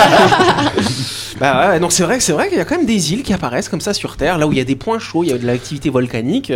bah 1.40 1.70
ouais, 1.70 1.80
donc 1.80 1.92
c'est 1.92 2.04
vrai, 2.04 2.20
c'est 2.20 2.32
vrai 2.32 2.50
qu'il 2.50 2.58
y 2.58 2.62
a 2.62 2.66
quand 2.66 2.78
même 2.78 2.86
des 2.86 3.14
îles 3.14 3.24
qui 3.24 3.34
apparaissent 3.34 3.70
comme 3.70 3.82
ça 3.82 3.94
sur 3.94 4.18
Terre, 4.18 4.38
là 4.38 4.48
où 4.48 4.52
il 4.52 4.58
y 4.58 4.62
a 4.62 4.66
des 4.66 4.76
points 4.76 5.00
chauds, 5.00 5.24
il 5.24 5.30
y 5.30 5.34
a 5.34 5.38
de 5.38 5.46
l'activité 5.46 5.90
volcanique. 5.90 6.52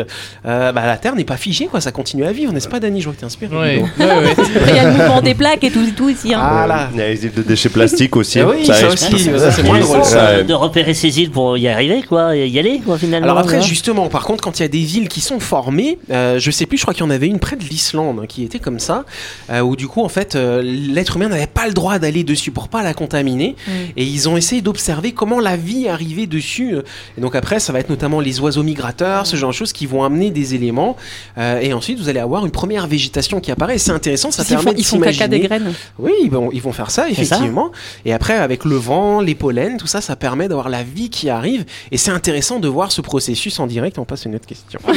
Euh, 0.46 0.72
bah 0.72 0.86
la 0.86 0.98
Terre 0.98 1.16
n'est 1.16 1.24
pas 1.24 1.38
figée, 1.38 1.68
quoi, 1.68 1.82
ça 1.82 1.92
continue 1.92 2.26
à 2.26 2.32
vivre, 2.32 2.52
n'est-ce 2.52 2.70
pas, 2.70 2.80
Dani 2.80 3.00
Je 3.02 3.06
vois 3.06 3.14
que 3.14 3.20
t'es 3.20 3.26
inspiré. 3.26 3.56
Ouais. 3.56 3.76
dis 3.76 3.82
donc. 3.82 3.98
Ouais, 4.00 4.06
ouais. 4.06 4.32
Après, 4.56 4.72
il 4.72 4.76
y 4.76 4.80
a 4.80 4.92
le 4.92 4.98
mouvement 4.98 5.22
des 5.22 5.34
plaques 5.34 5.64
et 5.64 5.72
tout, 5.72 5.84
et 5.86 5.92
tout 5.92 6.10
ici. 6.10 6.34
Hein. 6.34 6.48
Voilà. 6.52 6.90
Il 6.94 7.00
y 7.00 7.04
a 7.04 7.08
les 7.10 7.26
îles 7.26 7.34
de 7.34 7.42
déchets 7.42 7.70
plastiques 7.70 8.16
aussi. 8.16 8.40
Ah 8.40 8.48
oui, 8.50 8.66
ça 8.66 8.88
aussi, 8.88 9.20
ça, 9.20 9.52
c'est 9.52 9.64
moins 9.64 9.80
drôle. 9.80 10.04
Ça. 10.04 10.44
De 10.44 10.54
repérer 10.54 10.94
ces 10.94 11.20
îles 11.20 11.32
pour 11.32 11.58
y 11.58 11.68
arriver, 11.68 12.04
quoi, 12.04 12.36
y 12.36 12.60
aller, 12.60 12.82
quoi, 12.86 12.98
finalement. 12.98 13.26
Alors 13.26 13.38
après, 13.38 13.58
voilà. 13.58 13.68
justement, 13.68 14.10
par 14.10 14.24
contre, 14.24 14.44
quand 14.44 14.60
il 14.60 14.64
y 14.64 14.66
a 14.66 14.70
des 14.70 14.80
villes 14.80 15.08
qui 15.08 15.22
sont 15.22 15.40
formées, 15.40 15.98
euh, 16.10 16.40
je 16.40 16.52
sais 16.52 16.66
plus, 16.66 16.78
je 16.78 16.84
crois 16.84 16.94
qu'il 16.94 17.04
y 17.04 17.08
en 17.08 17.12
avait 17.12 17.28
une 17.28 17.40
près 17.40 17.56
de 17.56 17.64
l'Islande 17.64 18.20
hein, 18.22 18.26
qui 18.28 18.44
était 18.44 18.60
comme 18.60 18.80
ça, 18.80 19.06
euh, 19.50 19.62
où 19.62 19.76
du 19.76 19.88
coup, 19.88 20.02
en 20.04 20.10
fait, 20.10 20.36
euh, 20.36 20.62
l'être 20.62 21.18
humain 21.18 21.30
n'avait 21.30 21.48
pas 21.48 21.68
le 21.68 21.74
droit 21.74 22.00
d'aller 22.00 22.24
dessus 22.24 22.52
pour 22.52 22.68
pas 22.68 22.84
la 22.84 22.94
contaminer, 22.94 23.56
et 23.96 24.04
ils 24.04 24.30
ont 24.30 24.38
essayé 24.38 24.62
d'observer 24.72 25.12
comment 25.12 25.40
la 25.42 25.58
vie 25.58 25.88
arrivait 25.90 26.28
dessus. 26.28 26.76
euh. 26.76 26.82
Et 27.18 27.22
donc 27.22 27.36
après, 27.36 27.60
ça 27.60 27.74
va 27.74 27.80
être 27.80 27.90
notamment 27.90 28.20
les 28.22 28.40
oiseaux 28.40 28.64
migrateurs, 28.64 29.28
ce 29.28 29.36
genre 29.36 29.50
de 29.50 29.56
choses 29.56 29.74
qui 29.74 29.86
vont 29.86 30.04
amener 30.04 30.32
des 30.32 30.56
éléments, 30.56 30.96
euh, 31.38 31.60
et 31.60 31.74
ensuite 31.74 32.00
vous 32.00 32.08
allez 32.08 32.20
avoir 32.22 32.46
une 32.46 32.52
première 32.52 32.88
végétation 32.88 33.40
qui 33.42 33.52
apparaît. 33.52 33.78
C'est 33.78 33.92
intéressant, 33.92 34.32
ça 34.32 34.44
Ils 34.44 34.46
font, 34.46 34.56
permet 34.56 34.74
de 34.74 34.80
ils 34.80 34.86
font 34.86 35.00
caca 35.00 35.28
des 35.28 35.40
graines. 35.42 35.74
oui, 36.00 36.14
ils 36.24 36.32
vont, 36.32 36.50
ils 36.54 36.62
vont 36.62 36.72
faire 36.72 36.90
ça, 36.90 37.04
ça. 37.04 37.10
effectivement. 37.10 37.72
Et 38.06 38.14
après, 38.14 38.36
avec 38.38 38.64
le 38.66 38.76
vent, 38.76 39.20
les 39.20 39.36
pollens, 39.36 39.78
tout 39.78 39.88
ça, 39.88 40.00
ça 40.02 40.16
permet 40.16 40.48
d'avoir 40.48 40.70
la 40.70 40.84
vie 40.84 41.10
qui 41.10 41.30
arrive. 41.30 41.66
Et 41.92 41.98
c'est 41.98 42.12
intéressant 42.12 42.60
de 42.60 42.68
voir 42.68 42.92
ce 42.92 43.02
processus 43.02 43.60
en 43.60 43.68
direct. 43.68 43.98
On 44.00 44.06
passe 44.06 44.26
à 44.26 44.30
une 44.30 44.36
autre 44.36 44.48
question. 44.48 44.80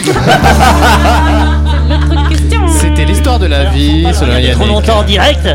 C'était 2.68 3.04
l'histoire 3.04 3.38
de 3.38 3.46
la 3.46 3.64
vie, 3.66 4.04
selon 4.12 4.32
Trop 4.32 4.40
Yannick. 4.40 4.66
longtemps 4.66 4.98
en 4.98 5.02
direct. 5.02 5.48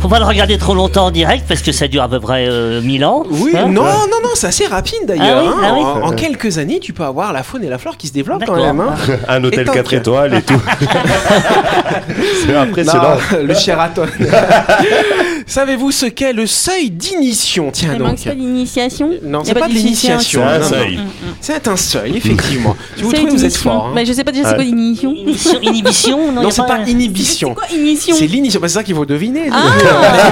Faut 0.00 0.08
pas 0.08 0.18
le 0.18 0.24
regarder 0.24 0.58
trop 0.58 0.74
longtemps 0.74 1.06
en 1.06 1.10
direct 1.10 1.44
parce 1.46 1.62
que 1.62 1.70
ça 1.70 1.86
dure 1.86 2.02
à 2.02 2.08
peu 2.08 2.18
près 2.18 2.46
euh, 2.48 2.80
1000 2.80 3.04
ans. 3.04 3.22
Oui, 3.30 3.52
Hein 3.56 3.66
non, 3.68 3.82
non, 3.84 4.18
non, 4.22 4.30
c'est 4.34 4.48
assez 4.48 4.66
rapide 4.66 4.98
d'ailleurs. 5.06 5.38
Ah 5.38 5.42
oui, 5.44 5.48
hein. 5.54 5.60
ah 5.64 5.72
oui. 5.74 5.82
En, 6.02 6.08
en 6.08 6.12
quelques 6.12 6.58
années, 6.58 6.80
tu 6.80 6.92
peux 6.92 7.04
avoir 7.04 7.32
la 7.32 7.42
faune 7.44 7.62
et 7.64 7.68
la 7.68 7.78
flore 7.78 7.96
qui 7.96 8.08
se 8.08 8.12
développent 8.12 8.44
quand 8.44 8.56
même. 8.56 8.80
hein. 8.80 8.94
Un 9.28 9.44
hôtel 9.44 9.60
Et 9.60 9.64
toc. 9.64 9.74
4 9.74 9.94
étoiles 9.94 10.34
et 10.34 10.42
tout. 10.42 10.60
C'est 12.46 12.56
impressionnant. 12.56 13.02
Non, 13.32 13.38
le 13.44 13.54
Sheraton. 13.54 14.06
Savez-vous 15.52 15.90
ce 15.90 16.06
qu'est 16.06 16.32
le 16.32 16.46
seuil 16.46 16.90
d'initiation 16.90 17.70
Tiens 17.72 17.96
donc. 17.98 18.16
d'initiation? 18.16 19.10
Non, 19.22 19.40
Y 19.40 19.42
a 19.42 19.44
c'est 19.44 19.54
pas 19.54 19.60
pas 19.60 19.68
de 19.68 19.72
d'initiation. 19.74 20.40
l'initiation. 20.40 20.42
C'est 20.42 20.46
un 20.46 20.58
non, 20.58 20.64
non. 20.64 20.70
seuil. 20.70 21.00
C'est 21.42 21.68
un 21.68 21.76
seuil, 21.76 22.16
effectivement. 22.16 22.74
Si 22.96 23.02
vous 23.02 23.12
trouvez, 23.12 23.30
vous 23.30 23.44
êtes 23.44 23.56
fort. 23.56 23.86
hein. 23.88 23.92
Mais 23.94 24.06
je 24.06 24.12
sais 24.14 24.24
pas 24.24 24.32
dire 24.32 24.44
c'est 24.46 24.54
quoi 24.54 24.64
l'initiation. 24.64 25.14
Inhibition, 25.62 26.32
Non, 26.32 26.50
c'est 26.50 26.66
pas 26.66 26.78
inhibition. 26.86 27.48
C'est 27.50 27.54
quoi 27.68 27.78
initiation 27.78 28.16
C'est 28.18 28.26
l'initiation. 28.26 28.60
Bah, 28.60 28.68
C'est 28.68 28.74
ça 28.74 28.82
qu'il 28.82 28.94
faut 28.94 29.04
deviner. 29.04 29.42
Ah. 29.52 29.62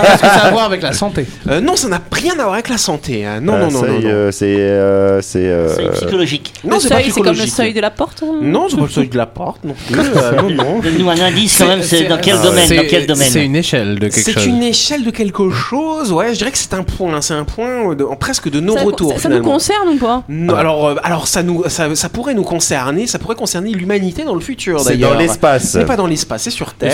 Qu'est-ce 0.03 0.12
que 0.23 0.27
ça 0.27 0.27
a 0.27 0.47
à 0.47 0.50
voir 0.53 0.65
avec 0.65 0.81
la 0.83 0.93
santé 0.93 1.27
Euh, 1.49 1.61
non, 1.61 1.77
ça 1.77 1.89
n'a 1.89 2.00
rien 2.12 2.33
à 2.39 2.43
voir 2.43 2.55
avec 2.55 2.69
la 2.71 2.79
santé. 2.79 3.27
hein. 3.27 3.41
Non, 3.43 3.55
Un 3.55 3.59
non, 3.61 3.71
non, 3.71 3.83
non. 3.83 3.89
non. 3.89 4.00
euh, 4.05 4.31
C'est. 4.33 4.57
euh, 4.57 5.21
C'est. 5.21 5.50
psychologique. 5.97 6.53
Non, 6.65 6.79
c'est 6.81 6.89
pas 6.89 6.95
seuil, 6.97 7.05
c'est 7.07 7.11
comme 7.12 7.25
le 7.27 7.33
psychologique. 7.33 7.55
seuil 7.55 7.75
de 7.75 7.81
la 7.81 7.91
porte. 7.91 8.23
hein 8.23 8.39
Non, 8.41 8.69
c'est 8.71 8.77
pas 8.77 8.83
le 8.83 8.89
seuil 8.89 9.09
de 9.09 9.17
la 9.19 9.27
porte 9.27 9.65
non 9.65 9.75
plus. 9.87 9.97
non, 9.97 10.50
non. 10.50 10.79
Donne-nous 10.81 11.11
un 11.11 11.21
indice 11.21 11.59
quand 11.59 11.67
même, 11.67 11.83
c'est 11.83 12.05
dans 12.05 12.19
quel 12.19 12.37
Ah, 12.41 12.43
domaine 12.45 12.67
C'est- 12.69 12.77
Dans 12.77 12.87
quel 12.89 13.07
domaine 13.07 13.29
C'est 13.31 13.45
une 13.45 13.57
échelle 13.57 13.95
de 13.99 14.09
quelque 14.09 14.21
C'est 14.21 14.33
chose. 14.33 14.47
une 14.47 14.62
échelle 14.62 15.05
de 15.05 15.10
quelque 15.11 15.50
chose. 15.50 16.12
Ouais, 16.12 16.33
je 16.33 16.38
dirais 16.38 16.50
que 16.50 16.59
c'est 16.59 16.75
un 16.75 16.83
point. 16.83 17.21
C'est 17.21 17.35
un 17.35 17.45
point 17.45 17.95
de- 17.95 18.05
en 18.05 18.17
presque 18.17 18.49
de 18.49 18.59
Ça- 18.59 18.64
non-retour. 18.64 19.12
Ça, 19.14 19.19
ça 19.21 19.29
nous 19.29 19.43
concerne 19.43 19.88
ou 19.90 19.97
pas? 19.97 20.23
Non, 20.29 20.55
alors, 20.55 20.87
euh, 20.88 20.95
alors 21.02 21.29
ça, 21.29 21.43
nous, 21.43 21.64
ça, 21.69 21.95
ça 21.95 22.09
pourrait 22.09 22.35
nous 22.35 22.43
concerner, 22.43 23.07
ça 23.07 23.19
pourrait 23.19 23.35
concerner 23.37 23.73
l'humanité 23.73 24.25
dans 24.25 24.35
le 24.35 24.40
futur 24.40 24.81
C'est 24.81 24.90
d'ailleurs. 24.90 25.12
dans 25.14 25.19
l'espace. 25.19 25.73
Ce 25.73 25.79
n'est 25.79 25.85
pas 25.85 25.97
dans 25.97 26.07
l'espace, 26.07 26.43
c'est 26.43 26.50
sur 26.50 26.75
Terre. 26.75 26.93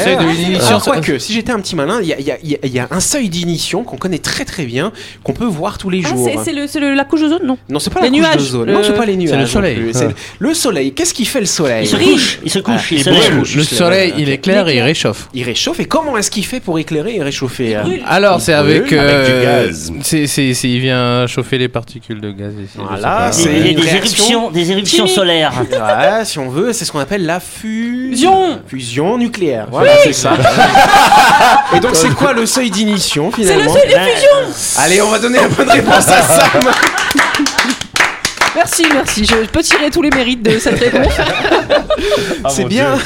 ça- 0.61 0.81
quoique, 0.85 1.19
si 1.19 1.33
j'étais 1.33 1.53
un 1.53 1.61
petit 1.61 1.77
malin, 1.77 1.99
il 2.03 2.09
y 2.09 2.13
a, 2.13 2.19
il 2.21 2.27
y 2.27 2.31
a- 2.31 2.39
y 2.43 2.55
a- 2.55 2.59
il 2.65 2.73
y 2.73 2.79
a 2.79 2.89
un 2.91 3.01
seuil 3.01 3.29
d'initiation 3.29 3.83
qu'on 3.85 3.97
connaît 3.97 4.19
très 4.19 4.45
très 4.45 4.65
bien, 4.65 4.93
qu'on 5.23 5.33
peut 5.33 5.45
voir 5.45 5.79
tous 5.79 5.91
les 5.91 6.03
Ah, 6.05 6.09
jours. 6.09 6.25
c'est- 6.27 6.39
c'est 6.45 6.53
le- 6.53 6.67
c'est 6.67 6.81
le- 6.81 6.95
la 6.95 7.05
couche 7.05 7.21
d'ozone, 7.21 7.43
non? 7.45 7.59
Non, 7.69 7.79
c'est 7.79 7.91
pas 7.93 8.01
les 8.01 8.07
la 8.11 8.13
couche 8.13 8.21
nuages, 8.21 8.37
d'ozone. 8.37 8.67
le- 8.67 8.73
Non, 8.75 8.81
c'est 8.83 8.93
pas 8.97 9.07
les 9.07 9.17
nuages. 9.17 9.31
c'est 9.31 9.37
le 9.41 9.47
soleil. 9.47 9.91
C'est 9.93 10.09
le 10.39 10.55
soleil. 10.55 10.93
Qu'est-ce 10.93 11.15
qui 11.15 11.25
fait 11.25 11.41
le 11.41 11.47
soleil? 11.47 11.85
Il 11.85 11.89
se 11.89 11.97
couche, 11.97 12.39
il 12.45 12.51
se 12.51 12.59
couche, 12.61 12.93
il 12.93 13.03
se 13.03 13.11
brûle. 13.11 13.21
lève. 13.23 13.39
couche, 13.39 13.57
Le 13.57 13.63
c'est 13.65 13.75
soleil, 13.75 14.15
il 14.19 14.29
éclaire 14.31 14.69
et 14.69 14.77
il 14.77 14.83
réchauffe. 14.83 15.29
Il 15.35 15.43
réchauffe. 15.45 15.81
Et 15.81 15.85
comment 15.87 16.17
est-ce 16.17 16.31
qu'il 16.31 16.45
fait 16.45 16.61
pour 16.61 16.79
éclairer 16.79 17.17
et 17.17 17.23
réchauffer 17.23 17.77
euh 17.77 17.83
Alors, 18.07 18.41
c'est 18.41 18.53
avec. 18.53 18.83
avec 18.83 18.93
euh, 18.93 19.27
du 19.27 19.45
gaz. 19.69 19.93
C'est, 20.03 20.27
c'est, 20.27 20.55
c'est- 20.55 20.69
il 20.69 20.81
vient 20.81 21.27
chauffer 21.27 21.59
les 21.59 21.69
particules 21.69 22.21
de 22.21 22.31
gaz 22.33 22.53
ici. 22.63 22.79
Voilà, 22.79 23.31
c'est 23.33 23.49
des 23.75 23.87
éruptions, 23.89 24.51
des 24.51 24.71
éruptions 24.73 25.07
solaires. 25.07 25.53
Ouais, 25.71 26.25
si 26.25 26.39
on 26.39 26.49
veut, 26.49 26.73
c'est 26.73 26.85
ce 26.85 26.93
qu'on 26.93 26.99
appelle 27.01 27.25
la 27.27 27.41
fusion. 27.41 28.07
Fusion. 28.11 28.61
Fusion 28.69 29.19
nucléaire. 29.19 29.67
Voilà, 29.71 29.93
c'est 30.05 30.13
ça. 30.13 30.35
Et 31.75 31.81
donc, 31.81 31.95
c'est 31.97 32.11
quoi 32.15 32.33
le 32.33 32.47
seuil 32.47 32.71
d'initiation 32.71 33.31
C'est 33.35 33.43
finalement 33.43 33.73
le 33.75 33.81
seuil 33.81 33.89
des 33.89 33.95
Ben, 33.95 34.09
fusions 34.15 34.83
Allez, 34.85 35.03
on 35.03 35.11
va 35.11 35.19
donner 35.19 35.39
la 35.39 35.49
bonne 35.49 35.71
réponse 35.71 36.09
à 36.09 36.23
Sam. 36.23 36.71
Merci, 38.57 38.85
merci. 38.91 39.25
Je 39.27 39.47
peux 39.47 39.63
tirer 39.63 39.91
tous 39.91 40.01
les 40.01 40.09
mérites 40.09 40.43
de 40.43 40.59
cette 40.59 40.81
réponse. 40.81 41.13
Ah, 42.43 42.49
c'est 42.49 42.63
mon 42.63 42.69
bien. 42.69 42.99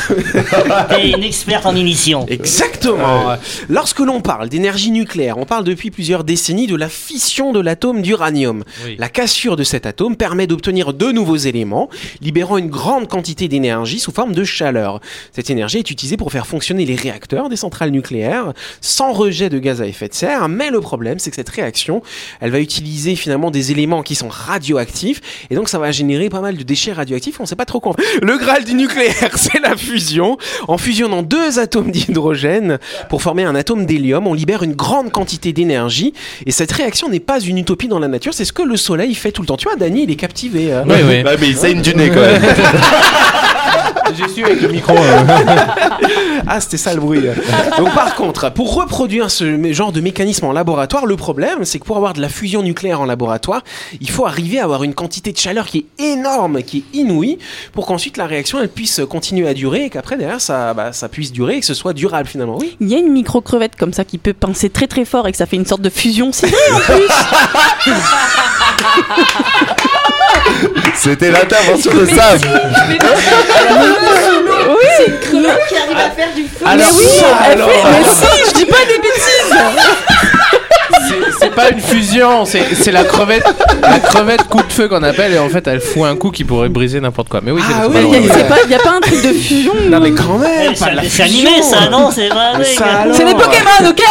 T'es 0.88 1.10
une 1.16 1.24
experte 1.24 1.66
en 1.66 1.74
émission. 1.74 2.24
Exactement. 2.28 3.36
Lorsque 3.68 3.98
l'on 3.98 4.20
parle 4.20 4.48
d'énergie 4.48 4.92
nucléaire, 4.92 5.38
on 5.38 5.46
parle 5.46 5.64
depuis 5.64 5.90
plusieurs 5.90 6.22
décennies 6.22 6.68
de 6.68 6.76
la 6.76 6.88
fission 6.88 7.52
de 7.52 7.58
l'atome 7.60 8.00
d'uranium. 8.02 8.62
Oui. 8.84 8.94
La 8.98 9.08
cassure 9.08 9.56
de 9.56 9.64
cet 9.64 9.86
atome 9.86 10.16
permet 10.16 10.46
d'obtenir 10.46 10.92
de 10.92 11.10
nouveaux 11.10 11.36
éléments, 11.36 11.88
libérant 12.20 12.56
une 12.56 12.70
grande 12.70 13.08
quantité 13.08 13.48
d'énergie 13.48 13.98
sous 13.98 14.12
forme 14.12 14.34
de 14.34 14.44
chaleur. 14.44 15.00
Cette 15.32 15.50
énergie 15.50 15.78
est 15.78 15.90
utilisée 15.90 16.16
pour 16.16 16.30
faire 16.30 16.46
fonctionner 16.46 16.84
les 16.84 16.96
réacteurs 16.96 17.48
des 17.48 17.56
centrales 17.56 17.90
nucléaires 17.90 18.52
sans 18.80 19.12
rejet 19.12 19.48
de 19.48 19.58
gaz 19.58 19.82
à 19.82 19.86
effet 19.86 20.08
de 20.08 20.14
serre. 20.14 20.48
Mais 20.48 20.70
le 20.70 20.80
problème, 20.80 21.18
c'est 21.18 21.30
que 21.30 21.36
cette 21.36 21.48
réaction, 21.48 22.02
elle 22.40 22.50
va 22.50 22.60
utiliser 22.60 23.16
finalement 23.16 23.50
des 23.50 23.72
éléments 23.72 24.02
qui 24.02 24.14
sont 24.14 24.28
radioactifs 24.28 25.20
et 25.48 25.54
donc 25.54 25.68
ça 25.68 25.78
va 25.78 25.90
générer 25.92 26.28
pas 26.28 26.40
mal 26.40 26.56
de 26.56 26.62
déchets 26.62 26.92
radioactifs. 26.92 27.40
On 27.40 27.46
sait 27.46 27.56
pas 27.56 27.64
trop 27.64 27.80
quoi. 27.80 27.94
Le 28.22 28.36
graal 28.38 28.64
du 28.64 28.74
nucléaire, 28.74 29.30
c'est 29.36 29.60
la 29.60 29.76
fusion. 29.76 30.36
En 30.68 30.76
fusionnant 30.78 31.22
deux 31.22 31.58
atomes 31.58 31.90
d'hydrogène 31.90 32.78
pour 33.08 33.22
former 33.22 33.44
un 33.44 33.54
atome 33.54 33.86
d'hélium, 33.86 34.26
on 34.26 34.34
libère 34.34 34.62
une 34.62 34.74
grande 34.74 35.10
quantité 35.12 35.52
d'énergie. 35.52 36.12
Et 36.46 36.50
cette 36.50 36.72
réaction 36.72 37.08
n'est 37.08 37.20
pas 37.20 37.40
une 37.40 37.58
utopie 37.58 37.88
dans 37.88 37.98
la 37.98 38.08
nature, 38.08 38.34
c'est 38.34 38.44
ce 38.44 38.52
que 38.52 38.62
le 38.62 38.76
Soleil 38.76 39.14
fait 39.14 39.32
tout 39.32 39.42
le 39.42 39.46
temps. 39.46 39.56
Tu 39.56 39.64
vois, 39.68 39.76
Dany, 39.76 40.02
il 40.04 40.10
est 40.10 40.16
captivé. 40.16 40.72
hein. 40.72 40.84
Oui, 40.86 40.96
oui. 41.08 41.22
Mais 41.24 41.48
il 41.48 41.56
saigne 41.56 41.80
du 41.82 41.94
nez 41.94 42.08
quand 42.10 42.20
même. 42.20 42.42
J'ai 44.16 44.28
su 44.28 44.44
avec 44.44 44.60
le 44.60 44.68
micro. 44.68 44.94
euh. 44.96 45.24
Ah, 46.52 46.60
c'était 46.60 46.78
ça 46.78 46.94
le 46.94 47.00
bruit. 47.00 47.20
Donc, 47.78 47.94
par 47.94 48.16
contre, 48.16 48.50
pour 48.50 48.74
reproduire 48.74 49.30
ce 49.30 49.72
genre 49.72 49.92
de 49.92 50.00
mécanisme 50.00 50.46
en 50.46 50.52
laboratoire, 50.52 51.06
le 51.06 51.14
problème, 51.16 51.64
c'est 51.64 51.78
que 51.78 51.84
pour 51.84 51.96
avoir 51.96 52.12
de 52.12 52.20
la 52.20 52.28
fusion 52.28 52.62
nucléaire 52.62 53.00
en 53.00 53.04
laboratoire, 53.04 53.62
il 54.00 54.10
faut 54.10 54.26
arriver 54.26 54.58
à 54.58 54.64
avoir 54.64 54.82
une 54.82 54.94
quantité 54.94 55.30
de 55.32 55.36
chaleur 55.36 55.66
qui 55.66 55.86
est 55.98 56.02
énorme, 56.12 56.62
qui 56.62 56.78
est 56.78 56.96
inouïe, 56.98 57.38
pour 57.72 57.86
qu'ensuite 57.86 58.16
la 58.16 58.26
réaction 58.26 58.58
elle 58.60 58.68
puisse 58.70 59.00
continuer 59.08 59.46
à 59.46 59.54
durer 59.54 59.84
et 59.84 59.90
qu'après 59.90 60.16
derrière 60.16 60.40
ça, 60.40 60.74
bah, 60.74 60.92
ça 60.92 61.08
puisse 61.08 61.30
durer 61.30 61.56
et 61.56 61.60
que 61.60 61.66
ce 61.66 61.74
soit 61.74 61.92
durable 61.92 62.28
finalement. 62.28 62.56
Oui. 62.58 62.76
Il 62.80 62.88
y 62.88 62.96
a 62.96 62.98
une 62.98 63.12
micro-crevette 63.12 63.76
comme 63.76 63.92
ça 63.92 64.04
qui 64.04 64.18
peut 64.18 64.32
pincer 64.32 64.70
très 64.70 64.88
très 64.88 65.04
fort 65.04 65.28
et 65.28 65.32
que 65.32 65.38
ça 65.38 65.46
fait 65.46 65.56
une 65.56 65.66
sorte 65.66 65.82
de 65.82 65.90
fusion. 65.90 66.30
C'est 66.32 66.48
vrai 66.48 66.58
en 66.72 66.80
plus. 66.80 67.92
C'était 70.96 71.30
l'intervention 71.30 71.92
de 71.94 72.06
Sam. 72.06 72.38
Alors, 76.64 76.76
mais 76.76 76.84
oui, 76.98 77.04
ça, 77.18 77.26
elle 77.46 77.52
alors, 77.52 77.70
fait- 77.70 77.82
mais 77.90 78.04
si, 78.04 78.50
je 78.50 78.54
dis 78.54 78.66
pas 78.66 78.84
des 78.86 78.98
bêtises. 78.98 80.29
C'est- 81.38 81.50
pas 81.54 81.70
une 81.70 81.80
fusion, 81.80 82.44
c'est 82.44 82.92
la 82.92 83.04
crevette, 83.04 83.44
la 83.82 83.98
crevette 84.00 84.44
coup 84.44 84.62
de 84.62 84.72
feu 84.72 84.88
qu'on 84.88 85.02
appelle 85.02 85.32
et 85.34 85.38
en 85.38 85.48
fait 85.48 85.66
elle 85.66 85.80
fout 85.80 86.04
un 86.04 86.16
coup 86.16 86.30
qui 86.30 86.44
pourrait 86.44 86.68
briser 86.68 87.00
n'importe 87.00 87.28
quoi. 87.28 87.40
Mais 87.42 87.50
oui, 87.50 87.60
c'est 87.66 87.74
Ah 87.76 87.88
oui, 87.88 87.96
Il 87.98 88.02
loin. 88.02 88.16
y 88.18 88.30
a- 88.30 88.34
c'est 88.34 88.48
pas- 88.48 88.56
il 88.64 88.70
y 88.70 88.74
a 88.74 88.78
pas 88.78 88.90
un 88.96 89.00
truc 89.00 89.22
de 89.22 89.32
fusion. 89.32 89.72
Non 89.88 90.00
mais 90.00 90.12
quand 90.12 90.38
même, 90.38 90.72
la 90.94 91.02
C'est 91.08 91.22
animé 91.22 91.62
ça, 91.62 91.88
non 91.90 92.10
C'est 92.10 92.28
vrai. 92.28 92.52
C'est 93.12 93.24
des 93.24 93.34
Pokémon, 93.34 93.88
ok 93.90 94.02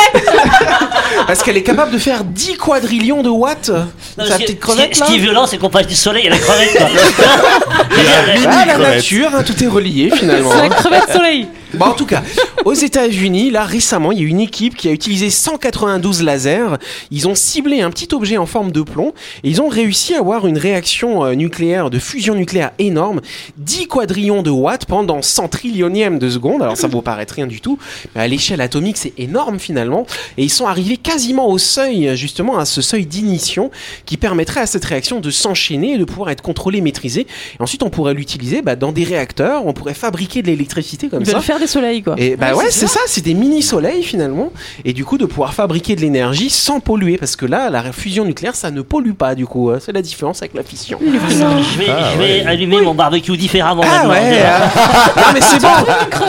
Parce 1.27 1.43
qu'elle 1.43 1.57
est 1.57 1.63
capable 1.63 1.91
de 1.91 1.97
faire 1.97 2.23
10 2.23 2.57
quadrillions 2.57 3.21
de 3.21 3.29
watts. 3.29 3.69
Non, 4.17 4.25
sa 4.25 4.37
petite 4.37 4.59
crevette 4.59 4.95
ce 4.95 5.03
qui 5.03 5.15
est 5.15 5.19
violent, 5.19 5.45
c'est 5.47 5.57
qu'on 5.57 5.69
passe 5.69 5.87
du 5.87 5.95
soleil 5.95 6.27
à 6.27 6.31
la 6.31 6.37
crevette. 6.37 6.77
quoi. 6.77 6.87
Ah, 8.51 8.65
la 8.65 8.77
nature, 8.77 9.29
hein, 9.35 9.43
tout 9.45 9.63
est 9.63 9.67
relié 9.67 10.11
finalement. 10.13 10.49
C'est 10.51 10.61
la 10.69 10.69
crevette 10.75 11.11
soleil. 11.13 11.47
Bon, 11.75 11.85
en 11.85 11.93
tout 11.93 12.07
cas, 12.07 12.23
aux 12.65 12.73
États-Unis, 12.73 13.51
là 13.51 13.63
récemment, 13.63 14.11
il 14.11 14.19
y 14.19 14.23
a 14.23 14.27
une 14.27 14.39
équipe 14.39 14.75
qui 14.75 14.87
a 14.89 14.91
utilisé 14.91 15.29
192 15.29 16.23
lasers. 16.23 16.77
Ils 17.11 17.27
ont 17.27 17.35
ciblé 17.35 17.81
un 17.81 17.91
petit 17.91 18.13
objet 18.13 18.37
en 18.37 18.47
forme 18.47 18.71
de 18.71 18.81
plomb 18.81 19.13
et 19.43 19.49
ils 19.49 19.61
ont 19.61 19.67
réussi 19.67 20.15
à 20.15 20.19
avoir 20.19 20.47
une 20.47 20.57
réaction 20.57 21.23
euh, 21.23 21.35
nucléaire, 21.35 21.91
de 21.91 21.99
fusion 21.99 22.33
nucléaire 22.33 22.71
énorme, 22.79 23.21
10 23.57 23.87
quadrillions 23.87 24.41
de 24.41 24.49
watts 24.49 24.85
pendant 24.85 25.21
100 25.21 25.47
trillionièmes 25.49 26.17
de 26.17 26.29
seconde. 26.29 26.63
Alors 26.63 26.75
ça 26.75 26.87
vous 26.87 27.03
paraît 27.03 27.27
rien 27.29 27.45
du 27.45 27.61
tout, 27.61 27.77
mais 28.15 28.21
à 28.21 28.27
l'échelle 28.27 28.61
atomique, 28.61 28.97
c'est 28.97 29.13
énorme 29.17 29.59
finalement. 29.59 30.07
Et 30.37 30.43
ils 30.43 30.49
sont 30.49 30.65
arrivés 30.65 30.97
quasiment 30.97 31.49
au 31.49 31.59
seuil, 31.59 32.17
justement, 32.17 32.57
à 32.57 32.65
ce 32.65 32.81
seuil 32.81 33.05
d'ignition 33.05 33.69
qui 34.05 34.17
permettrait 34.17 34.61
à 34.61 34.65
cette 34.65 34.85
réaction 34.85 35.19
de 35.19 35.29
s'enchaîner 35.29 35.93
et 35.93 35.97
de 35.97 36.05
pouvoir 36.05 36.31
être 36.31 36.41
contrôlée, 36.41 36.81
maîtrisée. 36.81 37.27
Et 37.59 37.61
ensuite, 37.61 37.83
on 37.83 37.89
pourrait 37.89 38.15
l'utiliser 38.15 38.63
bah, 38.63 38.75
dans 38.75 38.91
des 38.91 39.03
réacteurs. 39.03 39.67
On 39.67 39.73
pourrait 39.73 39.93
fabriquer 39.93 40.41
de 40.41 40.47
l'électricité 40.47 41.09
comme 41.09 41.25
ça. 41.25 41.39
faire 41.41 41.58
des 41.59 41.67
soleils 41.67 42.01
quoi. 42.03 42.15
Et 42.17 42.35
bah 42.35 42.53
ouais, 42.55 42.65
c'est 42.69 42.87
ça, 42.87 42.99
c'est 43.07 43.23
des 43.23 43.33
mini 43.33 43.61
soleils 43.61 44.03
finalement, 44.03 44.51
et 44.85 44.93
du 44.93 45.05
coup 45.05 45.17
de 45.17 45.25
pouvoir 45.25 45.53
fabriquer 45.53 45.95
de 45.95 46.01
l'énergie 46.01 46.49
sans 46.49 46.79
polluer, 46.79 47.17
parce 47.17 47.35
que 47.35 47.45
là, 47.45 47.69
la 47.69 47.91
fusion 47.91 48.25
nucléaire, 48.25 48.55
ça 48.55 48.71
ne 48.71 48.81
pollue 48.81 49.11
pas 49.13 49.35
du 49.35 49.45
coup. 49.45 49.69
hein. 49.69 49.77
C'est 49.83 49.91
la 49.91 50.01
différence 50.01 50.41
avec 50.41 50.53
la 50.53 50.63
fission. 50.63 50.99
Je 51.01 51.77
vais, 51.79 51.85
je 52.13 52.17
vais 52.19 52.45
allumer 52.45 52.81
mon 52.81 52.93
barbecue 52.93 53.35
différemment 53.37 53.83
Ah 53.85 54.05
maintenant. 54.07 54.09
ouais. 54.11 54.41
hein. 54.41 54.69
non 55.17 55.23
mais 55.33 55.41
c'est 55.41 55.61
bon. 55.61 55.67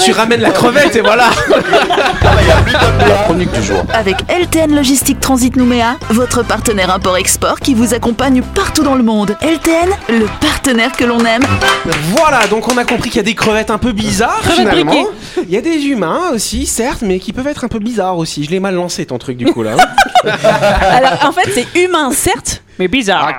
Tu 0.04 0.12
ramènes 0.12 0.40
la 0.40 0.50
crevette 0.50 0.96
et 0.96 1.00
voilà. 1.00 1.28
Chronique 3.24 3.52
du 3.52 3.62
jour. 3.62 3.82
Avec 3.92 4.16
LTN 4.28 4.74
Logistique 4.74 5.20
Transit 5.20 5.56
Nouméa, 5.56 5.96
votre 6.10 6.42
partenaire 6.44 6.90
import-export 6.90 7.60
qui 7.60 7.74
vous 7.74 7.94
accompagne 7.94 8.42
partout 8.54 8.82
dans 8.82 8.94
le 8.94 9.02
monde. 9.02 9.36
LTN, 9.42 9.90
le 10.08 10.26
partenaire 10.40 10.92
que 10.92 11.04
l'on 11.04 11.18
aime. 11.24 11.42
Voilà, 12.16 12.46
donc 12.48 12.68
on 12.72 12.76
a 12.76 12.84
compris 12.84 13.10
qu'il 13.10 13.18
y 13.18 13.20
a 13.20 13.24
des 13.24 13.34
crevettes 13.34 13.70
un 13.70 13.78
peu 13.78 13.92
bizarres 13.92 14.40
Crevettes 14.42 14.68
finalement. 14.70 14.92
briquées. 14.92 15.06
Il 15.36 15.50
y 15.50 15.56
a 15.56 15.60
des 15.60 15.86
humains 15.86 16.30
aussi, 16.32 16.66
certes, 16.66 17.02
mais 17.02 17.18
qui 17.18 17.32
peuvent 17.32 17.46
être 17.46 17.64
un 17.64 17.68
peu 17.68 17.78
bizarres 17.78 18.18
aussi. 18.18 18.44
Je 18.44 18.50
l'ai 18.50 18.60
mal 18.60 18.74
lancé 18.74 19.06
ton 19.06 19.18
truc 19.18 19.36
du 19.36 19.46
coup 19.46 19.62
là. 19.62 19.76
Alors 20.24 21.24
en 21.24 21.32
fait, 21.32 21.50
c'est 21.52 21.80
humain 21.80 22.10
certes, 22.12 22.62
mais 22.78 22.88
bizarre. 22.88 23.38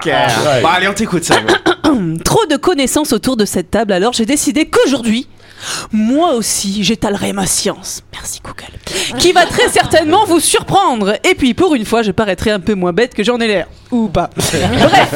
Bon 0.62 0.67
allez, 0.67 0.88
on 0.88 0.93
t'écoute 0.93 1.24
ça. 1.24 1.36
Trop 2.25 2.45
de 2.45 2.55
connaissances 2.55 3.13
autour 3.13 3.38
de 3.38 3.45
cette 3.45 3.71
table, 3.71 3.91
alors 3.91 4.13
j'ai 4.13 4.25
décidé 4.25 4.65
qu'aujourd'hui, 4.65 5.27
moi 5.91 6.33
aussi, 6.33 6.83
j'étalerai 6.83 7.33
ma 7.33 7.45
science. 7.45 8.01
Merci 8.13 8.39
Google. 8.43 9.19
Qui 9.19 9.31
va 9.31 9.45
très 9.45 9.67
certainement 9.74 10.25
vous 10.25 10.39
surprendre. 10.39 11.15
Et 11.29 11.36
puis 11.36 11.53
pour 11.53 11.75
une 11.75 11.86
fois, 11.86 12.01
je 12.01 12.12
paraîtrai 12.12 12.51
un 12.51 12.60
peu 12.60 12.75
moins 12.75 12.93
bête 12.93 13.13
que 13.13 13.24
j'en 13.24 13.39
ai 13.39 13.48
l'air. 13.48 13.67
Ou 13.91 14.07
pas. 14.07 14.29
Bref, 14.36 15.15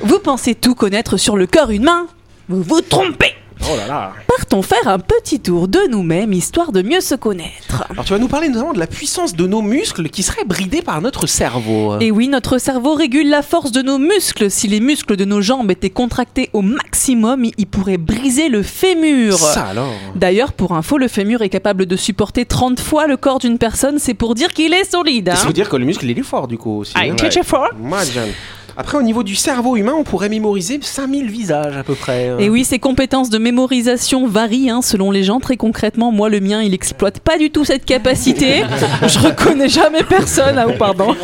vous 0.00 0.18
pensez 0.18 0.54
tout 0.54 0.74
connaître 0.74 1.16
sur 1.16 1.36
le 1.36 1.46
corps 1.46 1.70
humain 1.70 2.06
Vous 2.48 2.62
vous 2.62 2.80
trompez 2.80 3.34
Oh 3.68 3.76
là 3.76 3.86
là. 3.86 4.12
Partons 4.28 4.62
faire 4.62 4.86
un 4.86 4.98
petit 4.98 5.40
tour 5.40 5.66
de 5.66 5.80
nous-mêmes, 5.90 6.32
histoire 6.32 6.70
de 6.72 6.82
mieux 6.82 7.00
se 7.00 7.14
connaître. 7.14 7.84
Alors 7.90 8.04
tu 8.04 8.12
vas 8.12 8.18
nous 8.18 8.28
parler 8.28 8.48
notamment 8.48 8.72
de 8.72 8.78
la 8.78 8.86
puissance 8.86 9.34
de 9.34 9.46
nos 9.46 9.62
muscles 9.62 10.08
qui 10.08 10.22
seraient 10.22 10.44
bridés 10.44 10.82
par 10.82 11.00
notre 11.00 11.26
cerveau. 11.26 11.98
Et 12.00 12.10
oui, 12.10 12.28
notre 12.28 12.58
cerveau 12.58 12.94
régule 12.94 13.28
la 13.28 13.42
force 13.42 13.72
de 13.72 13.82
nos 13.82 13.98
muscles. 13.98 14.50
Si 14.50 14.68
les 14.68 14.80
muscles 14.80 15.16
de 15.16 15.24
nos 15.24 15.40
jambes 15.40 15.70
étaient 15.70 15.90
contractés 15.90 16.50
au 16.52 16.62
maximum, 16.62 17.44
ils 17.56 17.66
pourraient 17.66 17.96
briser 17.98 18.48
le 18.48 18.62
fémur. 18.62 19.36
Ça 19.38 19.64
alors? 19.64 19.92
D'ailleurs, 20.14 20.52
pour 20.52 20.72
info, 20.72 20.98
le 20.98 21.08
fémur 21.08 21.42
est 21.42 21.48
capable 21.48 21.86
de 21.86 21.96
supporter 21.96 22.44
30 22.44 22.78
fois 22.78 23.06
le 23.06 23.16
corps 23.16 23.38
d'une 23.38 23.58
personne, 23.58 23.98
c'est 23.98 24.14
pour 24.14 24.34
dire 24.34 24.52
qu'il 24.52 24.72
est 24.74 24.90
solide. 24.90 25.32
Ça 25.34 25.42
Hein 25.42 25.46
veut 25.48 25.52
dire 25.52 25.68
que 25.68 25.76
le 25.76 25.84
muscle 25.84 26.04
il 26.08 26.18
est 26.18 26.22
fort 26.22 26.46
du 26.46 26.56
coup 26.58 26.78
aussi. 26.80 26.92
Ah, 26.94 27.00
hein. 27.02 27.16
il 27.18 27.24
est 27.24 27.42
fort. 27.42 27.68
Imagine. 27.80 28.32
Après 28.76 28.98
au 28.98 29.02
niveau 29.02 29.22
du 29.22 29.34
cerveau 29.34 29.76
humain 29.76 29.94
on 29.98 30.04
pourrait 30.04 30.28
mémoriser 30.28 30.78
5000 30.82 31.30
visages 31.30 31.76
à 31.76 31.82
peu 31.82 31.94
près. 31.94 32.28
hein. 32.28 32.36
Et 32.38 32.48
oui, 32.50 32.64
ces 32.64 32.78
compétences 32.78 33.30
de 33.30 33.38
mémorisation 33.38 34.26
varient 34.28 34.70
hein, 34.70 34.82
selon 34.82 35.10
les 35.10 35.22
gens. 35.24 35.40
Très 35.40 35.56
concrètement, 35.56 36.12
moi, 36.12 36.28
le 36.28 36.40
mien, 36.40 36.62
il 36.62 36.74
exploite 36.74 37.20
pas 37.20 37.38
du 37.38 37.50
tout 37.50 37.64
cette 37.64 37.84
capacité. 37.84 38.62
Je 39.06 39.18
reconnais 39.18 39.68
jamais 39.68 40.02
personne, 40.02 40.58
hein, 40.58 40.66
ou 40.68 40.76
pardon. 40.78 41.14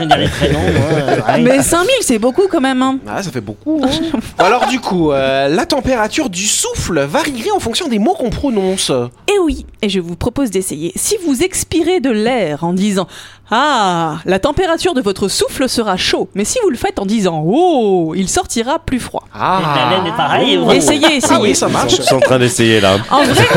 Ouais. 0.00 1.40
Mais 1.40 1.62
5000, 1.62 1.90
c'est 2.02 2.18
beaucoup 2.18 2.48
quand 2.50 2.60
même. 2.60 2.82
hein. 2.82 2.98
Ah, 3.06 3.22
ça 3.22 3.30
fait 3.30 3.40
beaucoup. 3.40 3.80
hein. 3.84 4.18
Alors 4.38 4.66
du 4.68 4.80
coup, 4.80 5.12
euh, 5.12 5.48
la 5.48 5.66
température 5.66 6.30
du 6.30 6.46
souffle 6.46 7.00
varierait 7.00 7.50
en 7.50 7.60
fonction 7.60 7.88
des 7.88 7.98
mots 7.98 8.14
qu'on 8.14 8.30
prononce. 8.30 8.90
Et 9.28 9.38
oui, 9.42 9.66
et 9.82 9.88
je 9.88 10.00
vous 10.00 10.16
propose 10.16 10.50
d'essayer. 10.50 10.92
Si 10.96 11.16
vous 11.26 11.42
expirez 11.42 12.00
de 12.00 12.10
l'air 12.10 12.64
en 12.64 12.72
disant 12.72 13.06
Ah, 13.50 14.18
la 14.26 14.38
température 14.38 14.94
de 14.94 15.00
votre 15.00 15.28
souffle 15.28 15.68
sera 15.68 15.96
chaud, 15.96 16.28
mais 16.34 16.44
si 16.44 16.58
vous 16.62 16.70
le 16.70 16.76
faites 16.76 16.98
en 16.98 17.06
disant 17.06 17.42
Oh, 17.44 18.12
il 18.16 18.28
sortira 18.28 18.78
plus 18.78 19.00
froid. 19.00 19.24
Et 19.34 19.38
laine 19.94 20.06
est 20.06 20.16
pareille. 20.16 20.58
Oh. 20.62 20.66
ouais. 20.68 20.76
Essayez, 20.76 21.16
essayez. 21.16 21.34
Ah 21.36 21.40
oui, 21.40 21.54
ça 21.54 21.66
Ils 21.68 21.72
marche. 21.72 22.00
sont 22.00 22.16
en 22.16 22.20
train 22.20 22.38
d'essayer 22.38 22.80
là. 22.80 22.96
En 23.10 23.22
vrai, 23.24 23.44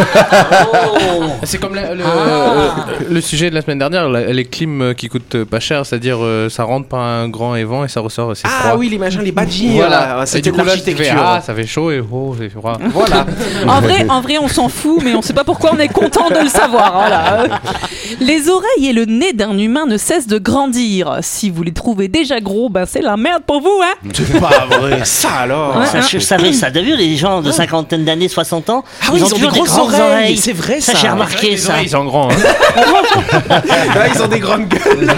Oh. 0.74 1.24
C'est 1.44 1.60
comme 1.60 1.76
la- 1.76 1.94
le, 1.94 2.04
Ah. 2.04 2.86
le- 3.08 3.14
le 3.16 3.22
sujet 3.22 3.50
de 3.50 3.56
la 3.56 3.62
semaine 3.62 3.80
dernière, 3.80 4.10
la- 4.10 4.32
les 4.34 4.46
clims 4.46 4.82
euh, 4.82 4.94
qui 4.94 5.10
coûtent 5.10 5.44
pas 5.44 5.60
cher, 5.60 5.86
c'est-à-dire 5.86 6.18
euh, 6.22 6.50
ça 6.50 6.64
rentre 6.64 6.88
par 6.88 7.02
un 7.02 7.28
grand 7.30 7.56
évent 7.56 7.84
et 7.86 7.88
ça 7.88 8.00
ressort 8.02 8.30
aussi 8.30 8.44
froid. 8.48 8.72
Ah 8.74 8.78
oui, 8.78 8.90
les 8.90 8.98
machins, 8.98 9.22
les 9.22 9.32
badges, 9.32 9.62
Voilà, 9.76 10.20
euh, 10.22 10.26
c'était 10.26 10.52
l'architecture. 10.52 11.16
Ah, 11.18 11.42
ça 11.46 11.54
fait 11.54 11.66
chaud 11.66 11.92
et 11.92 12.02
oh, 12.12 12.36
c'est 12.40 12.50
froid. 12.50 12.78
Voilà. 12.94 13.26
en 13.68 13.82
vrai, 13.82 14.06
en 14.10 14.22
vrai, 14.22 14.38
on 14.42 14.48
s'en 14.48 14.70
fout, 14.70 15.02
mais 15.04 15.14
on 15.16 15.22
sait 15.22 15.34
pas 15.34 15.44
pourquoi 15.44 15.72
on 15.74 15.78
est 15.80 15.88
content 15.88 16.30
de 16.30 16.40
le 16.40 16.48
savoir. 16.50 16.94
Voilà. 16.94 17.44
Les 18.20 18.50
oreilles 18.50 18.88
et 18.90 18.94
le 18.94 19.06
nez 19.06 19.34
d'un 19.34 19.58
humain 19.58 19.83
ne 19.86 19.98
cessent 19.98 20.28
de 20.28 20.38
grandir. 20.38 21.18
Si 21.22 21.50
vous 21.50 21.64
les 21.64 21.74
trouvez 21.74 22.08
déjà 22.08 22.40
gros, 22.40 22.70
ben 22.70 22.86
c'est 22.86 23.02
la 23.02 23.18
merde 23.18 23.44
pour 23.46 23.62
vous, 23.62 23.82
hein. 23.84 23.94
C'est 24.14 24.40
pas 24.40 24.66
vrai. 24.70 25.02
Ça 25.04 25.30
alors. 25.42 25.86
Ça, 25.88 26.02
je 26.02 26.20
savais 26.20 26.54
ça. 26.54 26.72
T'as 26.72 26.82
vu 26.82 26.96
les 26.96 27.16
gens 27.16 27.42
de 27.42 27.52
cinquantaine 27.52 28.06
d'années, 28.06 28.28
60 28.28 28.70
ans 28.70 28.84
Ah 29.02 29.08
oui, 29.14 29.20
ils 29.26 29.34
ont 29.34 29.38
des 29.38 29.48
grosses 29.48 29.70
grandes 29.70 29.94
oreilles. 29.94 30.38
C'est 30.38 30.54
vrai 30.54 30.80
ça. 30.82 30.94
Ça, 30.94 30.98
j'ai 31.00 31.10
remarqué 31.10 31.58
ça. 31.58 31.82
Ils 31.82 31.90
sont 31.90 32.06
grands. 32.06 32.30
hein. 32.30 32.36
Ils 34.16 34.22
ont 34.22 34.28
des 34.28 34.40
grandes 34.40 34.68
gueules. 34.68 35.08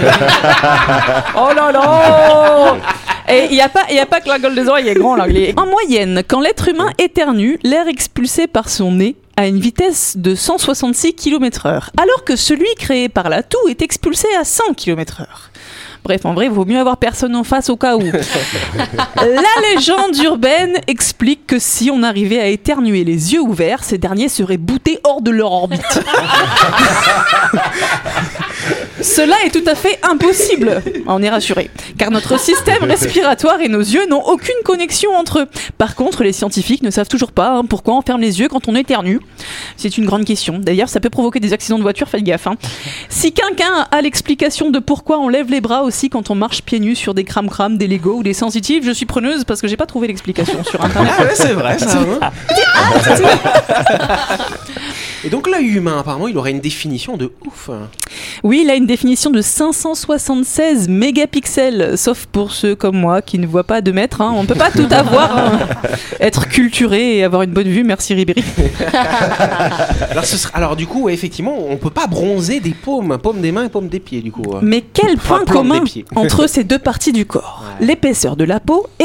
Oh 1.36 1.48
là 1.54 1.70
là 1.72 2.76
Et 3.28 3.46
il 3.50 3.52
n'y 3.52 3.60
a, 3.60 3.68
pas- 3.68 3.86
y 3.90 3.98
a 3.98 4.06
pas 4.06 4.20
que 4.20 4.28
la 4.28 4.38
gueule 4.38 4.54
des 4.54 4.66
oreilles 4.68 4.88
est 4.88 4.94
grande, 4.94 5.18
là. 5.18 5.26
il 5.28 5.36
est- 5.36 5.58
En 5.58 5.66
moyenne, 5.66 6.22
quand 6.26 6.40
l'être 6.40 6.68
humain 6.68 6.90
éternue, 6.98 7.58
l'air 7.62 7.88
expulsé 7.88 8.46
par 8.46 8.68
son 8.68 8.92
nez 8.92 9.16
à 9.36 9.46
une 9.46 9.60
vitesse 9.60 10.16
de 10.16 10.34
166 10.34 11.14
km/h, 11.14 11.90
alors 12.00 12.24
que 12.24 12.36
celui 12.36 12.74
créé 12.78 13.08
par 13.08 13.28
la 13.28 13.42
toux 13.42 13.68
est 13.68 13.82
expulsé 13.82 14.28
à 14.38 14.44
100 14.44 14.74
km/h. 14.74 15.26
Bref, 16.06 16.24
en 16.24 16.34
vrai, 16.34 16.46
il 16.46 16.52
vaut 16.52 16.64
mieux 16.64 16.78
avoir 16.78 16.98
personne 16.98 17.34
en 17.34 17.42
face 17.42 17.68
au 17.68 17.76
cas 17.76 17.96
où. 17.96 18.00
La 19.16 19.74
légende 19.74 20.16
urbaine 20.22 20.76
explique 20.86 21.48
que 21.48 21.58
si 21.58 21.90
on 21.90 22.04
arrivait 22.04 22.38
à 22.38 22.46
éternuer 22.46 23.02
les 23.02 23.32
yeux 23.32 23.40
ouverts, 23.40 23.82
ces 23.82 23.98
derniers 23.98 24.28
seraient 24.28 24.56
boutés 24.56 25.00
hors 25.02 25.20
de 25.20 25.32
leur 25.32 25.50
orbite. 25.50 25.82
Cela 29.16 29.34
est 29.46 29.50
tout 29.50 29.64
à 29.66 29.74
fait 29.74 29.98
impossible, 30.02 30.82
on 31.06 31.22
est 31.22 31.30
rassuré, 31.30 31.70
car 31.96 32.10
notre 32.10 32.38
système 32.38 32.82
respiratoire 32.84 33.62
et 33.62 33.68
nos 33.68 33.80
yeux 33.80 34.06
n'ont 34.10 34.20
aucune 34.22 34.54
connexion 34.62 35.10
entre 35.16 35.38
eux. 35.40 35.46
Par 35.78 35.94
contre, 35.94 36.22
les 36.22 36.34
scientifiques 36.34 36.82
ne 36.82 36.90
savent 36.90 37.08
toujours 37.08 37.32
pas 37.32 37.52
hein, 37.56 37.64
pourquoi 37.66 37.94
on 37.94 38.02
ferme 38.02 38.20
les 38.20 38.40
yeux 38.40 38.48
quand 38.48 38.68
on 38.68 38.74
éternue. 38.74 39.18
C'est 39.78 39.96
une 39.96 40.04
grande 40.04 40.26
question. 40.26 40.58
D'ailleurs, 40.58 40.90
ça 40.90 41.00
peut 41.00 41.08
provoquer 41.08 41.40
des 41.40 41.54
accidents 41.54 41.78
de 41.78 41.82
voiture, 41.82 42.08
faites 42.10 42.24
gaffe. 42.24 42.46
hein. 42.46 42.56
Si 43.08 43.32
quelqu'un 43.32 43.86
a 43.90 44.02
l'explication 44.02 44.70
de 44.70 44.78
pourquoi 44.80 45.18
on 45.18 45.30
lève 45.30 45.50
les 45.50 45.62
bras 45.62 45.82
aussi 45.82 46.10
quand 46.10 46.28
on 46.30 46.34
marche 46.34 46.60
pieds 46.60 46.78
nus 46.80 46.96
sur 46.96 47.14
des 47.14 47.24
cram-cram, 47.24 47.78
des 47.78 47.86
Lego 47.86 48.16
ou 48.18 48.22
des 48.22 48.34
sensitifs, 48.34 48.84
je 48.84 48.90
suis 48.90 49.06
preneuse 49.06 49.44
parce 49.44 49.62
que 49.62 49.66
j'ai 49.68 49.78
pas 49.78 49.86
trouvé 49.86 50.08
l'explication 50.08 50.62
sur 50.62 50.84
internet. 50.84 51.12
Ah 51.18 51.22
ouais, 51.22 51.30
c'est 51.34 51.54
vrai 51.54 51.78
ça. 51.78 52.00
hein. 52.20 52.30
Et 55.24 55.30
donc 55.30 55.48
l'œil 55.48 55.64
humain, 55.68 56.00
apparemment, 56.00 56.28
il 56.28 56.36
aurait 56.36 56.50
une 56.50 56.60
définition 56.60 57.16
de 57.16 57.32
ouf. 57.46 57.70
Oui, 58.44 58.60
il 58.62 58.70
a 58.70 58.74
une 58.74 58.86
définition 58.86 59.05
de 59.14 59.40
576 59.40 60.88
mégapixels, 60.88 61.96
sauf 61.96 62.26
pour 62.26 62.50
ceux 62.52 62.74
comme 62.74 62.96
moi 62.96 63.22
qui 63.22 63.38
ne 63.38 63.46
voient 63.46 63.62
pas 63.64 63.80
de 63.80 63.92
mètres. 63.92 64.20
hein. 64.20 64.32
On 64.34 64.42
ne 64.42 64.46
peut 64.48 64.54
pas 64.56 64.70
tout 64.70 64.88
avoir. 64.90 65.36
hein. 65.38 65.58
Être 66.20 66.48
culturé 66.48 67.18
et 67.18 67.24
avoir 67.24 67.42
une 67.42 67.52
bonne 67.52 67.68
vue, 67.68 67.84
merci 67.84 68.14
Ribéry. 68.14 68.42
Alors, 70.10 70.24
ce 70.24 70.36
serait- 70.36 70.52
alors 70.54 70.74
du 70.76 70.86
coup, 70.86 71.02
ouais, 71.04 71.14
effectivement, 71.14 71.54
on 71.68 71.76
peut 71.76 71.90
pas 71.90 72.06
bronzer 72.06 72.60
des 72.60 72.70
paumes, 72.74 73.16
paumes 73.22 73.40
des 73.40 73.52
mains 73.52 73.64
et 73.64 73.68
paumes 73.68 73.88
des 73.88 74.00
pieds, 74.00 74.22
du 74.22 74.32
coup. 74.32 74.42
Mais 74.62 74.82
quel 74.92 75.16
point 75.18 75.44
commun 75.44 75.82
entre 76.16 76.46
ces 76.48 76.64
deux 76.64 76.78
parties 76.78 77.12
du 77.12 77.26
corps? 77.26 77.64
Ouais. 77.80 77.86
L'épaisseur 77.86 78.36
de 78.36 78.44
la 78.44 78.58
peau 78.60 78.86
et 78.98 79.04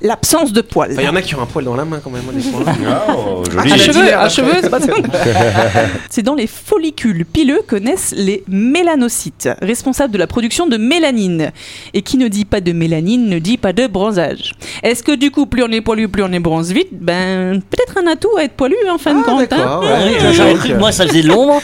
l'absence 0.00 0.52
de 0.52 0.60
poils. 0.60 0.90
Enfin, 0.92 1.02
il 1.02 1.06
y 1.06 1.08
en 1.08 1.16
a 1.16 1.22
qui 1.22 1.34
ont 1.34 1.42
un 1.42 1.46
poil 1.46 1.64
dans 1.64 1.74
la 1.76 1.84
main 1.84 2.00
quand 2.02 2.10
même, 2.10 2.22
honnêtement. 2.28 2.58
Oh, 3.10 3.42
Ah, 3.46 3.52
joli. 3.52 3.58
Un 3.58 3.62
Elle 3.64 3.72
a 3.72 3.76
dit 3.76 3.82
cheveu, 3.82 4.04
l'air 4.04 4.20
un 4.20 4.24
après. 4.24 4.34
cheveu, 4.34 4.52
c'est 4.62 4.70
pas 4.70 4.80
ça. 4.80 4.92
C'est 6.10 6.22
dans 6.22 6.34
les 6.34 6.46
follicules 6.46 7.24
pileux 7.24 7.60
que 7.66 7.76
naissent 7.76 8.14
les 8.16 8.44
mélanocytes, 8.48 9.48
responsables 9.60 10.12
de 10.12 10.18
la 10.18 10.26
production 10.26 10.66
de 10.66 10.76
mélanine. 10.76 11.52
Et 11.94 12.02
qui 12.02 12.16
ne 12.16 12.28
dit 12.28 12.44
pas 12.44 12.60
de 12.60 12.72
mélanine 12.72 13.28
ne 13.28 13.38
dit 13.38 13.56
pas 13.58 13.72
de 13.72 13.86
bronzage. 13.86 14.52
Est-ce 14.82 15.02
que 15.02 15.12
du 15.12 15.30
coup, 15.30 15.46
plus 15.46 15.62
on 15.62 15.68
est 15.70 15.80
poilu, 15.80 16.08
plus 16.08 16.22
on 16.22 16.32
est 16.32 16.38
bronze 16.40 16.72
vite? 16.72 16.88
Ben, 16.92 17.60
peut-être 17.60 17.98
un 17.98 18.10
atout 18.10 18.36
à 18.38 18.44
être 18.44 18.54
poilu 18.54 18.76
en 18.90 18.98
fin 18.98 19.14
de 19.14 19.20
Ah, 19.26 19.30
compte. 19.30 19.52
hein. 19.52 19.56
Ah 19.66 19.80
ouais. 19.80 20.16
Cru 20.18 20.68
que 20.68 20.78
moi 20.78 20.92
ça 20.92 21.06
faisait 21.06 21.22
de 21.22 21.28
l'ombre 21.28 21.60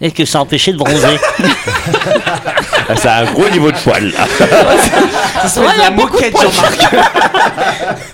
et 0.00 0.10
que 0.10 0.24
ça 0.24 0.40
empêchait 0.40 0.72
de 0.72 0.78
bronzer. 0.78 1.18
Ça 2.96 3.14
a 3.14 3.22
un 3.22 3.32
gros 3.32 3.48
niveau 3.48 3.72
de 3.72 3.76
poil. 3.78 4.12
là. 4.12 4.26
Ça 5.42 5.48
s'appelle 5.48 5.78
la 5.78 5.90
moquette, 5.90 6.34
Jean-Marc. 6.40 6.94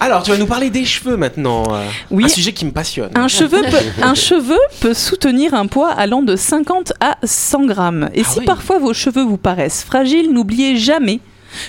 Alors, 0.00 0.22
tu 0.22 0.30
vas 0.30 0.36
nous 0.38 0.46
parler 0.46 0.70
des 0.70 0.84
cheveux 0.84 1.16
maintenant. 1.16 1.64
euh, 1.72 1.82
Oui. 2.10 2.24
Un 2.24 2.28
sujet 2.28 2.52
qui 2.52 2.64
me 2.64 2.70
passionne. 2.70 3.10
Un 3.14 3.28
cheveu, 3.28 3.62
peut, 3.62 4.02
un 4.02 4.14
cheveu 4.14 4.58
peut 4.80 4.94
soutenir 4.94 5.54
un 5.54 5.66
poids 5.66 5.90
allant 5.90 6.22
de 6.22 6.36
50 6.36 6.92
à 7.00 7.16
100 7.24 7.66
grammes. 7.66 8.10
Et 8.14 8.22
Ah 8.24 8.28
si 8.30 8.38
oui. 8.40 8.44
parfois 8.44 8.78
vos 8.78 8.94
cheveux 8.94 9.24
vous 9.24 9.36
paraissent 9.38 9.82
fragiles, 9.84 10.32
n'oubliez 10.32 10.76
jamais 10.76 11.20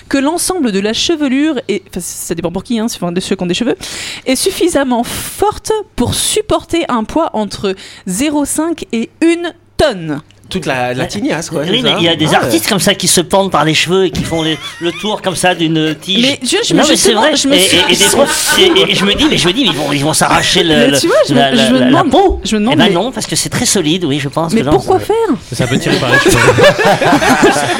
que 0.08 0.18
l'ensemble 0.18 0.72
de 0.72 0.80
la 0.80 0.92
chevelure, 0.92 1.60
est, 1.68 1.82
enfin, 1.88 2.00
ça 2.00 2.34
dépend 2.34 2.52
pour 2.52 2.64
qui, 2.64 2.78
hein, 2.78 2.86
de 2.86 3.20
ceux 3.20 3.36
qui 3.36 3.42
ont 3.42 3.46
des 3.46 3.54
cheveux, 3.54 3.76
est 4.26 4.36
suffisamment 4.36 5.04
forte 5.04 5.72
pour 5.96 6.14
supporter 6.14 6.84
un 6.88 7.04
poids 7.04 7.30
entre 7.34 7.74
0,5 8.08 8.84
et 8.92 9.10
1 9.22 9.52
tonne. 9.76 10.22
Toute 10.52 10.66
la, 10.66 10.92
la 10.94 11.06
tignasse, 11.06 11.48
quoi. 11.50 11.62
Oui, 11.62 11.68
c'est 11.76 11.82
mais 11.82 11.90
ça 11.92 11.96
il 11.98 12.04
y 12.04 12.08
a 12.08 12.14
des 12.16 12.26
Ah, 12.26 12.30
ouais. 12.30 12.36
artistes 12.36 12.68
comme 12.68 12.78
ça 12.78 12.94
qui 12.94 13.08
se 13.08 13.20
pendent 13.22 13.50
par 13.50 13.64
les 13.64 13.72
cheveux 13.74 14.04
et 14.06 14.10
qui 14.10 14.22
font 14.22 14.42
le, 14.42 14.56
le 14.80 14.92
tour 14.92 15.22
comme 15.22 15.34
ça 15.34 15.54
d'une 15.54 15.94
tige. 15.94 16.20
Mais 16.22 16.38
je- 16.42 16.56
je- 16.68 16.74
non, 16.74 16.82
mais 16.88 16.96
c'est 16.96 17.14
vrai. 17.14 17.34
je 17.34 17.48
me 17.48 17.54
et, 17.54 17.58
suis- 17.60 17.78
et- 17.78 17.92
et 17.92 17.96
des 17.96 18.04
fois- 18.04 18.26
et- 18.58 18.90
et 18.90 18.94
je 18.94 19.04
me 19.04 19.14
dis, 19.14 19.24
mais 19.30 19.38
je 19.38 19.48
me 19.48 19.52
dis, 19.54 19.64
mais 19.64 19.70
ils 19.70 19.76
vont, 19.76 19.92
ils 19.92 20.04
vont 20.04 20.12
s'arracher 20.12 20.62
le, 20.62 20.68
Mais 20.76 20.88
le- 20.88 20.98
tu 21.00 21.06
vois, 21.06 21.16
je 21.26 21.32
me- 21.34 21.38
la, 21.40 21.50
je 21.56 21.72
me 21.72 21.78
la- 21.78 21.84
la 21.86 21.86
demande- 21.86 22.10
peau. 22.10 22.40
je 22.44 22.54
me 22.56 22.60
demande, 22.60 22.74
Eh 22.74 22.76
ben 22.76 22.84
mais- 22.88 22.94
non, 22.94 23.10
parce 23.12 23.26
que 23.26 23.34
c'est 23.34 23.48
très 23.48 23.64
solide, 23.66 24.04
oui, 24.04 24.20
je 24.20 24.28
pense. 24.28 24.52
Mais 24.52 24.60
que 24.60 24.66
non, 24.66 24.72
pourquoi 24.72 24.98
faire 25.00 25.16
Ça 25.52 25.66
peut 25.66 25.78
tirer 25.78 25.96
par 25.96 26.10
les 26.10 26.18
cheveux. 26.30 26.38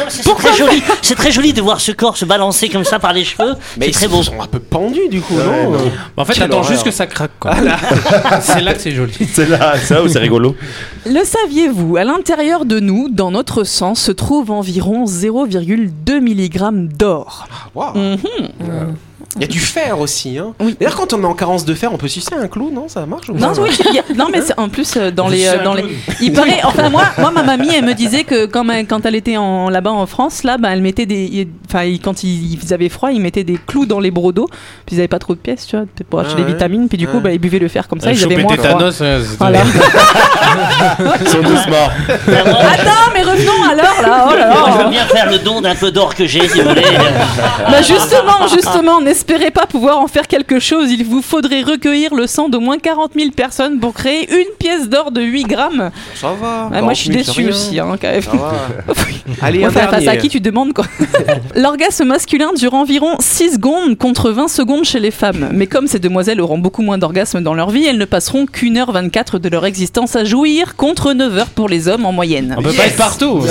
C'est 0.09 0.35
très 0.35 0.55
joli. 0.57 0.83
C'est 1.03 1.15
très 1.15 1.31
joli 1.33 1.53
de 1.53 1.61
voir 1.63 1.81
ce 1.81 1.93
corps 1.93 2.17
se 2.17 2.25
balancer 2.25 2.69
comme 2.69 2.85
ça 2.85 2.99
par 2.99 3.13
les 3.13 3.25
cheveux. 3.25 3.55
Mais 3.77 3.87
C'est 3.87 3.91
ils 3.91 3.95
très 3.95 4.09
beau. 4.09 4.23
sont 4.23 4.41
un 4.41 4.47
peu 4.47 4.59
pendus, 4.59 5.09
du 5.11 5.21
coup, 5.21 5.35
non, 5.37 5.77
En 6.17 6.25
fait, 6.25 6.41
attends 6.43 6.63
juste 6.63 6.85
que 6.85 6.91
ça 6.91 7.07
craque. 7.07 7.33
quoi. 7.39 7.55
c'est 8.41 8.61
là 8.61 8.75
que 8.75 8.81
c'est 8.81 8.93
joli. 8.93 9.13
C'est 9.33 9.49
là, 9.49 9.75
c'est 9.83 9.95
là 9.95 10.03
où 10.03 10.09
c'est 10.09 10.19
rigolo. 10.19 10.55
Le 11.07 11.21
saviez-vous 11.25 11.97
À 11.97 12.05
l'intérieur 12.05 12.62
de 12.65 12.81
nous, 12.81 13.09
dans 13.09 13.31
notre 13.31 13.65
sang, 13.65 13.95
se 13.95 14.13
trouve 14.13 14.51
environ 14.51 15.05
0,2 15.05 16.21
mg 16.21 16.89
d'or. 16.97 17.47
Mhm. 17.95 18.97
Il 19.37 19.43
y 19.43 19.45
a 19.45 19.49
du 19.49 19.61
fer 19.61 19.99
aussi. 19.99 20.39
Hein. 20.39 20.53
Oui. 20.61 20.77
D'ailleurs, 20.79 20.95
quand 20.97 21.13
on 21.13 21.23
est 21.23 21.27
en 21.27 21.35
carence 21.35 21.65
de 21.65 21.75
fer, 21.75 21.91
on 21.93 21.97
peut 21.97 22.09
sucer 22.09 22.35
un 22.35 22.49
clou, 22.49 22.71
non? 22.71 22.89
Ça 22.89 23.07
marche 23.07 23.29
ou 23.31 23.33
Non, 23.35 23.55
pas? 23.55 23.63
oui, 23.63 23.71
il 23.89 23.95
y 23.95 23.99
a- 23.99 24.03
non, 24.15 24.27
mais 24.31 24.41
en 24.57 24.69
plus 24.69 24.97
euh, 24.97 25.11
dans 25.11 25.29
les, 25.29 25.47
euh, 25.49 25.63
dans 25.65 25.75
les, 25.75 25.85
il 26.21 26.33
paraît. 26.33 26.61
Enfin 26.65 26.91
moi, 26.91 27.05
moi 27.19 27.31
ma 27.31 27.43
mamie, 27.43 27.69
elle 27.75 27.85
me 27.85 27.95
disait 27.95 28.25
que 28.25 28.47
quand, 28.47 28.65
elle 29.05 29.15
était 29.15 29.37
en, 29.39 29.71
là-bas 29.71 29.91
en 29.93 30.07
France, 30.07 30.43
là, 30.45 30.59
bah, 30.59 30.69
elle 30.73 30.83
mettait 30.83 31.07
des, 31.07 31.49
enfin 31.69 31.85
quand 32.03 32.23
ils, 32.25 32.59
avaient 32.73 32.89
froid, 32.89 33.11
ils 33.13 33.21
mettaient 33.21 33.45
des 33.45 33.59
clous 33.67 33.87
dans 33.87 34.01
les 34.01 34.11
brocs 34.11 34.35
d'eau, 34.35 34.49
puis 34.87 34.97
ils 34.97 34.99
avaient 34.99 35.09
pas 35.09 35.19
trop 35.19 35.35
de 35.35 35.41
pièces, 35.41 35.67
tu 35.67 35.77
vois, 35.77 35.87
pour 36.11 36.21
acheter 36.21 36.35
Ah 36.35 36.41
des 36.41 36.43
ouais. 36.45 36.53
vitamines, 36.53 36.89
puis 36.89 36.99
du 36.99 37.07
coup, 37.09 37.21
bah, 37.21 37.33
ils 37.33 37.39
buvaient 37.39 37.59
le 37.59 37.69
fer 37.69 37.89
comme 37.89 38.01
ça, 38.01 38.09
Euh, 38.09 38.13
ils 38.13 38.25
avaient 38.25 38.37
moins 38.37 38.55
froid. 38.55 38.67
tétanos, 38.69 39.01
ouais, 39.01 39.19
c'est- 39.23 39.37
Voilà. 39.39 39.61
Ils 41.21 41.29
sont 41.29 41.39
tous 41.43 41.67
morts. 41.71 41.91
Attends, 42.09 43.11
mais 43.15 43.23
revenons 43.23 43.63
alors 43.71 44.03
là. 44.03 44.27
Oh 44.31 44.37
là 44.37 44.55
je 44.79 44.85
veux 44.85 44.91
bien 44.91 45.05
faire 45.07 45.31
le 45.31 45.39
don 45.39 45.61
d'un 45.61 45.75
peu 45.75 45.91
d'or 45.91 46.15
que 46.15 46.27
j'ai, 46.27 46.47
si 46.49 46.61
vous 46.61 46.69
voulez. 46.69 46.83
Bah 47.71 47.81
justement, 47.83 48.47
justement, 48.53 49.01
n'est-ce 49.01 49.22
n'espérez 49.23 49.51
pas 49.53 49.67
pouvoir 49.67 50.01
en 50.01 50.09
faire 50.09 50.27
quelque 50.27 50.59
chose. 50.59 50.91
Il 50.91 51.05
vous 51.05 51.23
faudrait 51.23 51.63
recueillir 51.63 52.15
le 52.15 52.27
sang 52.27 52.49
d'au 52.49 52.59
moins 52.61 52.79
40 52.79 53.13
000 53.17 53.31
personnes 53.31 53.79
pour 53.79 53.95
créer 53.95 54.29
une 54.33 54.53
pièce 54.59 54.89
d'or 54.89 55.13
de 55.13 55.21
8 55.23 55.45
grammes. 55.45 55.91
Ça 56.17 56.33
va. 56.41 56.69
Ouais, 56.73 56.83
moi, 56.83 56.93
je 56.93 57.03
suis 57.03 57.11
40 57.11 57.25
000, 57.25 57.35
c'est 57.37 57.43
déçu 57.43 57.49
aussi, 57.49 57.79
hein, 57.79 57.97
quand 58.01 58.09
même. 58.11 58.23
Ça 58.23 58.31
va. 58.33 58.53
Allez, 59.43 59.65
un 59.65 59.69
Enfin, 59.69 59.87
face 59.89 60.09
à 60.09 60.17
qui 60.17 60.29
tu 60.29 60.41
demandes 60.41 60.73
quoi 60.73 60.85
L'orgasme 61.55 62.05
masculin 62.05 62.51
dure 62.57 62.75
environ 62.75 63.17
6 63.21 63.55
secondes 63.55 63.97
contre 63.97 64.31
20 64.31 64.49
secondes 64.49 64.85
chez 64.85 64.99
les 65.01 65.11
femmes. 65.13 65.51
Mais 65.53 65.67
comme 65.67 65.87
ces 65.87 65.99
demoiselles 66.01 66.41
auront 66.41 66.59
beaucoup 66.59 66.83
moins 66.83 66.99
d'orgasmes 66.99 67.43
dans 67.43 67.55
leur 67.55 67.71
vie, 67.71 67.85
elles 67.87 67.99
ne 67.99 68.05
passeront 68.05 68.47
qu'une 68.47 68.77
heure 68.77 68.91
24 68.93 69.39
de 69.39 69.49
leur 69.49 69.65
existence 69.65 70.17
à 70.17 70.25
jouir 70.25 70.75
contre 70.77 71.13
9 71.13 71.39
heures 71.39 71.47
pour 71.51 71.69
les 71.69 71.87
hommes 71.89 72.05
en 72.07 72.13
moyenne. 72.13 72.55
On 72.59 72.63
peut 72.63 72.73
pas 72.73 72.87
être 72.87 72.97
partout. 72.97 73.43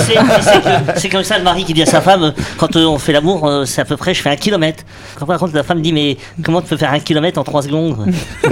C'est- 0.98 1.08
comme 1.08 1.24
ça 1.24 1.38
le 1.38 1.44
mari 1.44 1.64
qui 1.64 1.72
dit 1.74 1.82
à 1.82 1.86
sa 1.86 2.00
femme, 2.00 2.32
quand 2.58 2.76
on 2.76 2.98
fait 2.98 3.12
l'amour, 3.12 3.46
euh, 3.46 3.64
c'est 3.64 3.80
à 3.80 3.84
peu 3.84 3.96
près, 3.96 4.14
je 4.14 4.22
fais 4.22 4.30
un 4.30 4.36
kilomètre. 4.36 4.84
Quand 5.18 5.26
par 5.26 5.38
contre 5.38 5.52
la 5.62 5.66
femme 5.68 5.80
dit, 5.80 5.92
mais 5.92 6.16
comment 6.44 6.60
tu 6.60 6.68
peux 6.68 6.76
faire 6.76 6.92
un 6.92 6.98
kilomètre 6.98 7.38
en 7.38 7.44
3 7.44 7.62
secondes. 7.62 7.96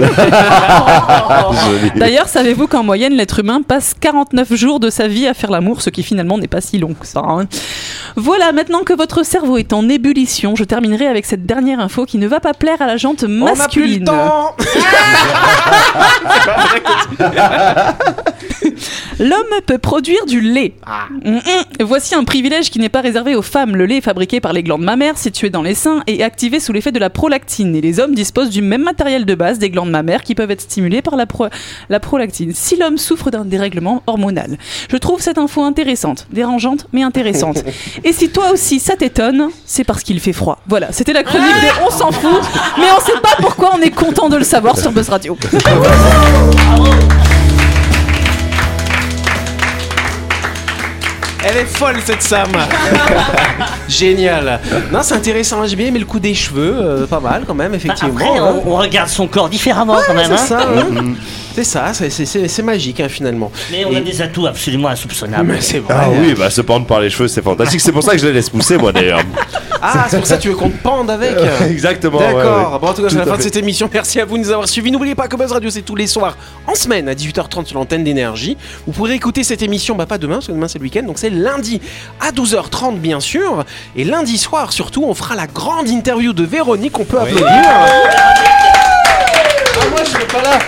D'ailleurs, 1.97 2.27
savez-vous 2.29 2.67
qu'en 2.67 2.83
moyenne, 2.83 3.13
l'être 3.13 3.39
humain 3.39 3.61
passe 3.67 3.93
49 3.99 4.53
jours 4.55 4.79
de 4.79 4.89
sa 4.89 5.07
vie 5.07 5.27
à 5.27 5.33
faire 5.33 5.51
l'amour, 5.51 5.81
ce 5.81 5.89
qui 5.89 6.03
finalement 6.03 6.37
n'est 6.37 6.47
pas 6.47 6.61
si 6.61 6.77
long 6.77 6.93
que 6.93 7.05
ça. 7.05 7.21
hein. 7.27 7.47
Voilà, 8.15 8.51
maintenant 8.53 8.83
que 8.83 8.93
votre 8.93 9.23
cerveau 9.25 9.57
est 9.57 9.73
en 9.73 9.89
ébullition, 9.89 10.55
je 10.55 10.63
terminerai 10.63 11.07
avec 11.07 11.25
cette 11.25 11.45
dernière 11.45 11.79
info 11.81 12.05
qui 12.05 12.17
ne 12.17 12.27
va 12.27 12.39
pas 12.39 12.53
plaire 12.53 12.81
à 12.81 12.87
la 12.87 12.95
jante 12.97 13.23
On 13.23 13.27
n'a 13.27 13.51
plus 13.51 13.57
masculine. 13.57 13.99
le 13.99 14.05
temps. 14.05 14.55
L'homme 19.19 19.61
peut 19.65 19.77
produire 19.77 20.25
du 20.25 20.41
lait. 20.41 20.73
Mm, 21.23 21.35
mm. 21.35 21.41
Voici 21.83 22.15
un 22.15 22.23
privilège 22.23 22.69
qui 22.69 22.79
n'est 22.79 22.89
pas 22.89 23.01
réservé 23.01 23.35
aux 23.35 23.41
femmes. 23.41 23.75
Le 23.75 23.85
lait 23.85 23.97
est 23.97 24.01
fabriqué 24.01 24.39
par 24.39 24.53
les 24.53 24.63
glandes 24.63 24.83
mammaires 24.83 25.17
situées 25.17 25.49
dans 25.49 25.61
les 25.61 25.75
seins 25.75 26.01
et 26.07 26.23
activé 26.23 26.59
sous 26.59 26.73
l'effet 26.73 26.91
de 26.91 26.99
la 26.99 27.09
prolactine. 27.09 27.75
Et 27.75 27.81
les 27.81 27.99
hommes 27.99 28.13
disposent 28.15 28.49
du 28.49 28.61
même 28.61 28.83
matériel 28.83 29.25
de 29.25 29.35
base 29.35 29.59
des 29.59 29.69
glandes 29.69 29.91
mammaires 29.91 30.23
qui 30.23 30.35
peuvent 30.35 30.51
être 30.51 30.61
stimulées 30.61 31.01
par 31.01 31.15
la, 31.15 31.25
pro- 31.25 31.47
la 31.89 31.99
prolactine. 31.99 32.53
Si 32.53 32.75
l'homme 32.77 32.97
souffre 32.97 33.31
d'un 33.31 33.45
dérèglement 33.45 34.03
hormonal, 34.07 34.57
je 34.89 34.97
trouve 34.97 35.21
cette 35.21 35.37
info 35.37 35.63
intéressante, 35.63 36.27
dérangeante 36.31 36.87
mais 36.93 37.03
intéressante. 37.03 37.63
et 38.03 38.13
si 38.13 38.29
toi 38.29 38.51
aussi 38.51 38.79
ça 38.79 38.95
t'étonne, 38.95 39.49
c'est 39.65 39.83
parce 39.83 40.03
qu'il 40.03 40.19
fait 40.19 40.33
froid. 40.33 40.59
Voilà, 40.67 40.91
c'était 40.91 41.13
la 41.13 41.23
chronique 41.23 41.61
des 41.61 41.69
On 41.85 41.89
s'en 41.89 42.11
fout, 42.11 42.41
mais 42.77 42.85
on 42.97 43.01
sait 43.01 43.19
pas 43.21 43.35
pourquoi 43.39 43.71
on 43.77 43.81
est 43.81 43.91
content 43.91 44.29
de 44.29 44.37
le 44.37 44.43
savoir 44.43 44.77
sur 44.77 44.91
Buzz 44.91 45.09
Radio. 45.09 45.37
Elle 51.43 51.57
est 51.57 51.65
folle 51.65 51.97
cette 52.05 52.21
Sam. 52.21 52.51
Génial. 53.91 54.59
Non, 54.91 54.99
c'est 55.03 55.13
intéressant. 55.15 55.61
Bien 55.65 55.87
aimé 55.87 55.99
le 55.99 56.05
coup 56.05 56.19
des 56.19 56.33
cheveux, 56.33 56.75
euh, 56.79 57.05
pas 57.07 57.19
mal 57.19 57.43
quand 57.45 57.53
même, 57.55 57.71
Bah, 57.71 57.77
effectivement. 57.77 58.13
Après, 58.13 58.37
hein. 58.37 58.55
on, 58.65 58.71
on 58.71 58.75
regarde 58.77 59.09
son 59.09 59.27
corps 59.27 59.49
différemment 59.49 59.97
quand 60.07 60.13
même. 60.13 60.25
c'est 60.27 60.53
hein. 60.53 60.59
ça. 60.59 60.59
hein. 60.61 61.13
C'est 61.53 61.63
ça. 61.65 61.91
c'est- 61.93 62.61
magique 62.63 62.99
hein, 63.01 63.09
finalement. 63.09 63.51
Mais 63.71 63.83
on 63.85 63.93
a 63.95 63.99
des 63.99 64.21
atouts 64.21 64.47
absolument 64.47 64.87
insoupçonnables. 64.87 65.51
Mais 65.51 65.59
c'est 65.61 65.79
vrai. 65.79 65.95
Ah 65.97 66.07
oui, 66.09 66.33
bah 66.37 66.49
se 66.49 66.61
pendre 66.61 66.85
par 66.85 67.01
les 67.01 67.09
cheveux, 67.09 67.27
c'est 67.27 67.41
fantastique. 67.41 67.81
C'est 67.81 67.91
pour 67.91 68.03
ça 68.03 68.13
que 68.13 68.19
je 68.19 68.27
les 68.27 68.33
laisse 68.33 68.49
pousser, 68.49 68.77
moi 68.77 68.93
d'ailleurs. 68.93 69.19
Ah, 69.81 70.05
c'est 70.09 70.17
pour 70.17 70.27
ça 70.27 70.37
que 70.37 70.43
tu 70.43 70.49
veux 70.49 70.55
qu'on 70.55 70.69
te 70.69 70.77
pende 70.81 71.09
avec. 71.09 71.35
Exactement. 71.69 72.19
D'accord. 72.19 72.73
ouais. 72.73 72.79
Bon, 72.79 72.87
en 72.87 72.93
tout 72.93 73.01
cas, 73.03 73.09
c'est 73.09 73.17
la 73.17 73.25
fin 73.25 73.35
de 73.37 73.41
cette 73.41 73.55
émission. 73.57 73.89
Merci 73.91 74.19
à 74.21 74.25
vous 74.25 74.37
de 74.37 74.43
nous 74.43 74.51
avoir 74.51 74.67
suivis. 74.69 74.91
N'oubliez 74.91 75.15
pas 75.15 75.27
que 75.27 75.35
Buzz 75.35 75.51
Radio, 75.51 75.69
c'est 75.69 75.81
tous 75.81 75.95
les 75.95 76.07
soirs 76.07 76.37
en 76.67 76.75
semaine 76.75 77.09
à 77.09 77.13
18h30 77.15 77.65
sur 77.65 77.79
l'antenne 77.79 78.03
d'énergie. 78.03 78.55
Vous 78.85 78.93
pourrez 78.93 79.15
écouter 79.15 79.43
cette 79.43 79.61
émission, 79.63 79.95
bah 79.95 80.05
pas 80.05 80.17
demain, 80.19 80.35
parce 80.35 80.47
que 80.47 80.51
demain 80.53 80.67
c'est 80.69 80.79
le 80.79 80.83
week-end, 80.83 81.03
donc 81.03 81.17
c'est 81.17 81.29
lundi 81.31 81.81
à 82.21 82.31
12h30 82.31 82.99
bien 82.99 83.19
sûr. 83.19 83.65
Et 83.95 84.03
lundi 84.03 84.37
soir 84.37 84.71
surtout, 84.73 85.03
on 85.05 85.13
fera 85.13 85.35
la 85.35 85.47
grande 85.47 85.89
interview 85.89 86.33
de 86.33 86.43
Véronique. 86.43 86.99
On 86.99 87.03
peut 87.05 87.19
applaudir. 87.19 87.47
Ah, 87.47 87.87
moi 89.89 89.99
je 90.03 90.09
serai 90.09 90.25
pas 90.25 90.41
là. 90.41 90.59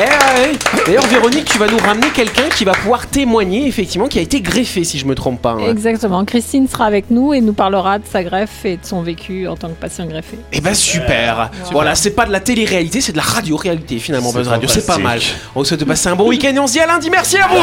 Eh, 0.00 0.04
ouais. 0.40 0.52
D'ailleurs, 0.86 1.06
Véronique, 1.06 1.44
tu 1.44 1.58
vas 1.58 1.66
nous 1.66 1.76
ramener 1.76 2.08
quelqu'un 2.14 2.48
qui 2.48 2.64
va 2.64 2.72
pouvoir 2.72 3.06
témoigner, 3.06 3.66
effectivement, 3.68 4.08
qui 4.08 4.18
a 4.18 4.22
été 4.22 4.40
greffé, 4.40 4.84
si 4.84 4.98
je 4.98 5.04
me 5.04 5.14
trompe 5.14 5.42
pas. 5.42 5.50
hein. 5.52 5.68
Exactement. 5.70 6.24
Christine 6.24 6.66
sera 6.66 6.86
avec 6.86 7.10
nous 7.10 7.34
et 7.34 7.42
nous 7.42 7.52
parlera 7.52 7.98
de 7.98 8.04
sa 8.10 8.24
greffe 8.24 8.64
et 8.64 8.78
de 8.78 8.86
son 8.86 9.02
vécu 9.02 9.46
en 9.46 9.54
tant 9.54 9.68
que 9.68 9.74
patient 9.74 10.06
greffé. 10.06 10.38
Eh 10.50 10.62
ben 10.62 10.72
super. 10.74 11.50
Voilà, 11.72 11.94
c'est 11.94 12.12
pas 12.12 12.24
de 12.24 12.32
la 12.32 12.40
télé-réalité, 12.40 13.02
c'est 13.02 13.12
de 13.12 13.18
la 13.18 13.22
radio-réalité 13.22 13.98
finalement 13.98 14.30
C'est 14.32 14.38
Buzz 14.38 14.48
Radio, 14.48 14.68
c'est 14.68 14.86
pas 14.86 14.96
mal. 14.96 15.20
fantastique. 15.20 15.36
On 15.54 15.58
vous 15.60 15.64
souhaite 15.66 15.80
de 15.80 15.84
passer 15.84 16.08
un 16.08 16.16
bon 16.16 16.26
week-end 16.28 16.52
et 16.54 16.58
on 16.58 16.66
se 16.66 16.72
dit 16.72 16.80
à 16.80 16.86
lundi. 16.86 17.10
Merci 17.10 17.36
à 17.36 17.48
vous. 17.48 17.62